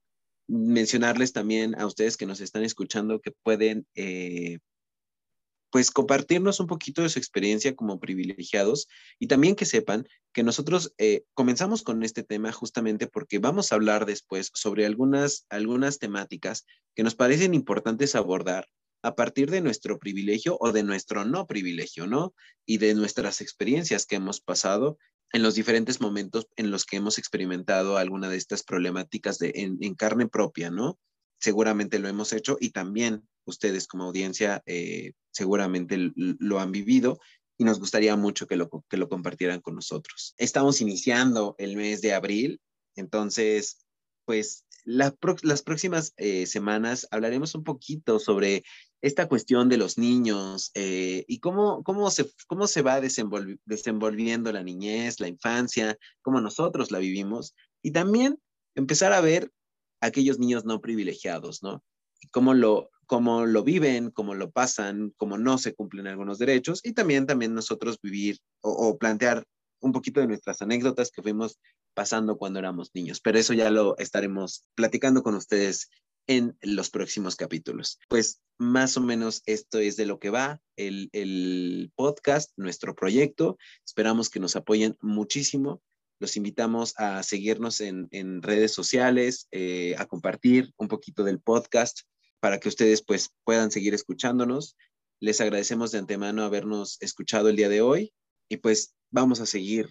[0.47, 4.59] mencionarles también a ustedes que nos están escuchando que pueden eh,
[5.69, 8.87] pues compartirnos un poquito de su experiencia como privilegiados
[9.19, 13.75] y también que sepan que nosotros eh, comenzamos con este tema justamente porque vamos a
[13.75, 16.65] hablar después sobre algunas, algunas temáticas
[16.95, 18.67] que nos parecen importantes abordar
[19.03, 22.33] a partir de nuestro privilegio o de nuestro no privilegio, ¿no?
[22.65, 24.97] Y de nuestras experiencias que hemos pasado
[25.33, 29.95] en los diferentes momentos en los que hemos experimentado alguna de estas problemáticas de, en
[29.95, 30.97] carne propia, ¿no?
[31.39, 37.19] Seguramente lo hemos hecho y también ustedes como audiencia eh, seguramente lo han vivido
[37.57, 40.35] y nos gustaría mucho que lo, que lo compartieran con nosotros.
[40.37, 42.61] Estamos iniciando el mes de abril,
[42.95, 43.85] entonces,
[44.25, 48.63] pues las próximas eh, semanas hablaremos un poquito sobre
[49.01, 54.63] esta cuestión de los niños eh, y cómo, cómo, se, cómo se va desenvolviendo la
[54.63, 58.39] niñez, la infancia, cómo nosotros la vivimos y también
[58.75, 59.51] empezar a ver
[59.99, 61.83] aquellos niños no privilegiados, ¿no?
[62.31, 66.93] Cómo lo, cómo lo viven, cómo lo pasan, cómo no se cumplen algunos derechos y
[66.93, 69.45] también, también nosotros vivir o, plantear
[69.79, 71.57] un poquito de nuestras anécdotas que fuimos
[71.95, 73.21] pasando cuando éramos niños.
[73.21, 75.89] Pero eso ya lo estaremos platicando con ustedes
[76.27, 77.97] en los próximos capítulos.
[78.09, 83.57] Pues más o menos esto es de lo que va el, el podcast, nuestro proyecto.
[83.85, 85.81] Esperamos que nos apoyen muchísimo.
[86.19, 92.01] Los invitamos a seguirnos en, en redes sociales, eh, a compartir un poquito del podcast
[92.39, 94.77] para que ustedes pues puedan seguir escuchándonos.
[95.19, 98.13] Les agradecemos de antemano habernos escuchado el día de hoy
[98.49, 99.89] y pues vamos a seguir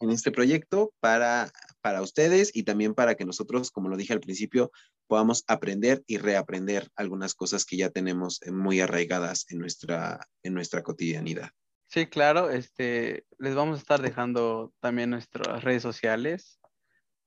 [0.00, 4.20] en este proyecto para, para ustedes y también para que nosotros, como lo dije al
[4.20, 4.72] principio,
[5.06, 10.82] podamos aprender y reaprender algunas cosas que ya tenemos muy arraigadas en nuestra, en nuestra
[10.82, 11.50] cotidianidad.
[11.86, 16.58] Sí, claro, este, les vamos a estar dejando también nuestras redes sociales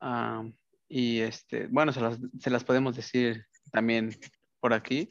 [0.01, 0.43] ah,
[0.89, 3.45] y este, bueno, se las, se las podemos decir
[3.75, 4.17] también
[4.61, 5.09] por aquí.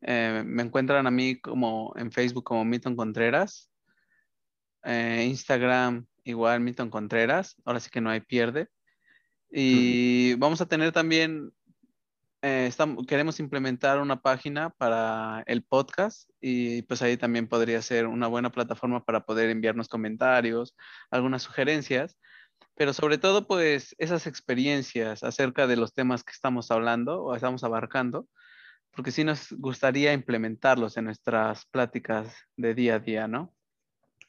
[0.00, 3.70] Eh, me encuentran a mí como en Facebook como Milton Contreras.
[4.84, 7.54] Eh, Instagram igual Milton Contreras.
[7.64, 8.68] Ahora sí que no hay pierde.
[9.50, 11.52] Y vamos a tener también,
[12.40, 18.06] eh, estamos, queremos implementar una página para el podcast y pues ahí también podría ser
[18.06, 20.74] una buena plataforma para poder enviarnos comentarios,
[21.10, 22.16] algunas sugerencias
[22.74, 27.64] pero sobre todo pues esas experiencias acerca de los temas que estamos hablando o estamos
[27.64, 28.26] abarcando,
[28.92, 33.54] porque sí nos gustaría implementarlos en nuestras pláticas de día a día, ¿no?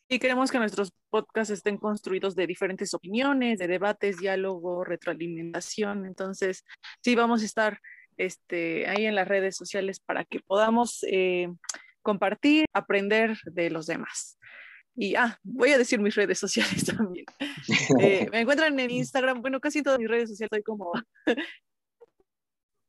[0.09, 6.05] Y queremos que nuestros podcasts estén construidos de diferentes opiniones, de debates, diálogo, retroalimentación.
[6.05, 6.65] Entonces,
[7.01, 7.79] sí, vamos a estar
[8.17, 11.47] este, ahí en las redes sociales para que podamos eh,
[12.01, 14.37] compartir, aprender de los demás.
[14.95, 17.25] Y, ah, voy a decir mis redes sociales también.
[17.99, 20.91] Eh, me encuentran en Instagram, bueno, casi todas mis redes sociales estoy como...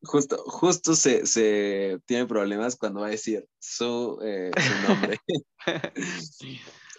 [0.03, 5.19] justo, justo se, se, tiene problemas cuando va a decir su, eh, su nombre.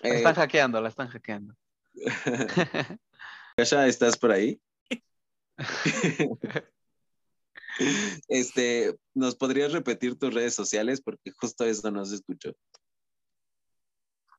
[0.02, 1.54] la están eh, hackeando, la están hackeando.
[3.58, 4.60] ¿Ya estás por ahí?
[8.28, 11.02] este, ¿nos podrías repetir tus redes sociales?
[11.02, 12.54] Porque justo eso no se escuchó.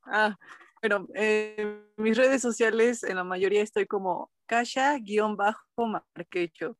[0.07, 0.37] Ah,
[0.81, 6.77] pero eh, mis redes sociales, en la mayoría estoy como Kasha-Marquecho.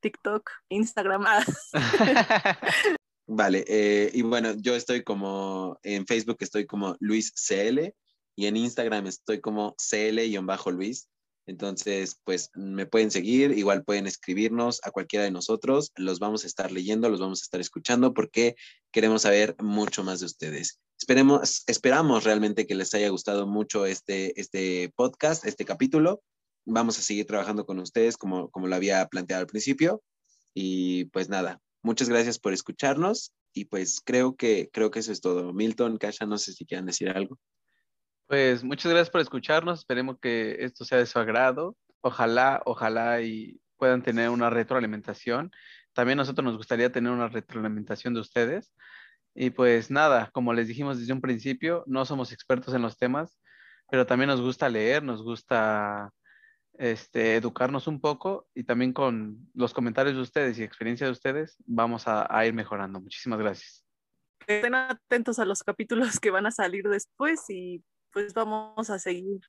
[0.00, 1.24] TikTok, Instagram.
[1.26, 1.44] Ah.
[3.26, 7.92] vale, eh, y bueno, yo estoy como en Facebook estoy como Luis CL
[8.36, 11.08] y en Instagram estoy como CL-Luis.
[11.46, 16.46] Entonces, pues me pueden seguir, igual pueden escribirnos a cualquiera de nosotros, los vamos a
[16.46, 18.54] estar leyendo, los vamos a estar escuchando porque
[18.92, 20.78] queremos saber mucho más de ustedes.
[20.98, 26.22] Esperemos, esperamos realmente que les haya gustado mucho este, este podcast, este capítulo.
[26.66, 30.02] Vamos a seguir trabajando con ustedes como, como lo había planteado al principio.
[30.54, 35.20] Y pues nada, muchas gracias por escucharnos y pues creo que, creo que eso es
[35.20, 35.52] todo.
[35.52, 37.38] Milton, Kasha, no sé si quieran decir algo.
[38.26, 39.78] Pues muchas gracias por escucharnos.
[39.78, 41.76] Esperemos que esto sea de su agrado.
[42.00, 45.52] Ojalá, ojalá y puedan tener una retroalimentación.
[45.92, 48.72] También a nosotros nos gustaría tener una retroalimentación de ustedes.
[49.40, 53.38] Y pues nada, como les dijimos desde un principio, no somos expertos en los temas,
[53.88, 56.10] pero también nos gusta leer, nos gusta
[56.72, 61.54] este, educarnos un poco y también con los comentarios de ustedes y experiencia de ustedes
[61.66, 63.00] vamos a, a ir mejorando.
[63.00, 63.84] Muchísimas gracias.
[64.44, 67.80] Estén atentos a los capítulos que van a salir después y
[68.12, 69.40] pues vamos a seguir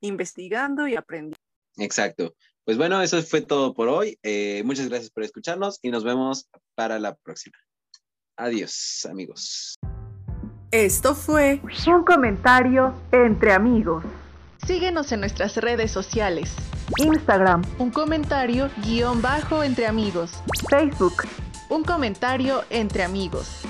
[0.00, 1.36] investigando y aprendiendo.
[1.76, 2.36] Exacto.
[2.64, 4.16] Pues bueno, eso fue todo por hoy.
[4.22, 7.58] Eh, muchas gracias por escucharnos y nos vemos para la próxima.
[8.40, 9.74] Adiós, amigos.
[10.70, 14.04] Esto fue un comentario entre amigos.
[14.64, 16.54] Síguenos en nuestras redes sociales.
[16.98, 20.30] Instagram, un comentario guion bajo entre amigos.
[20.70, 21.24] Facebook,
[21.68, 23.62] un comentario entre amigos.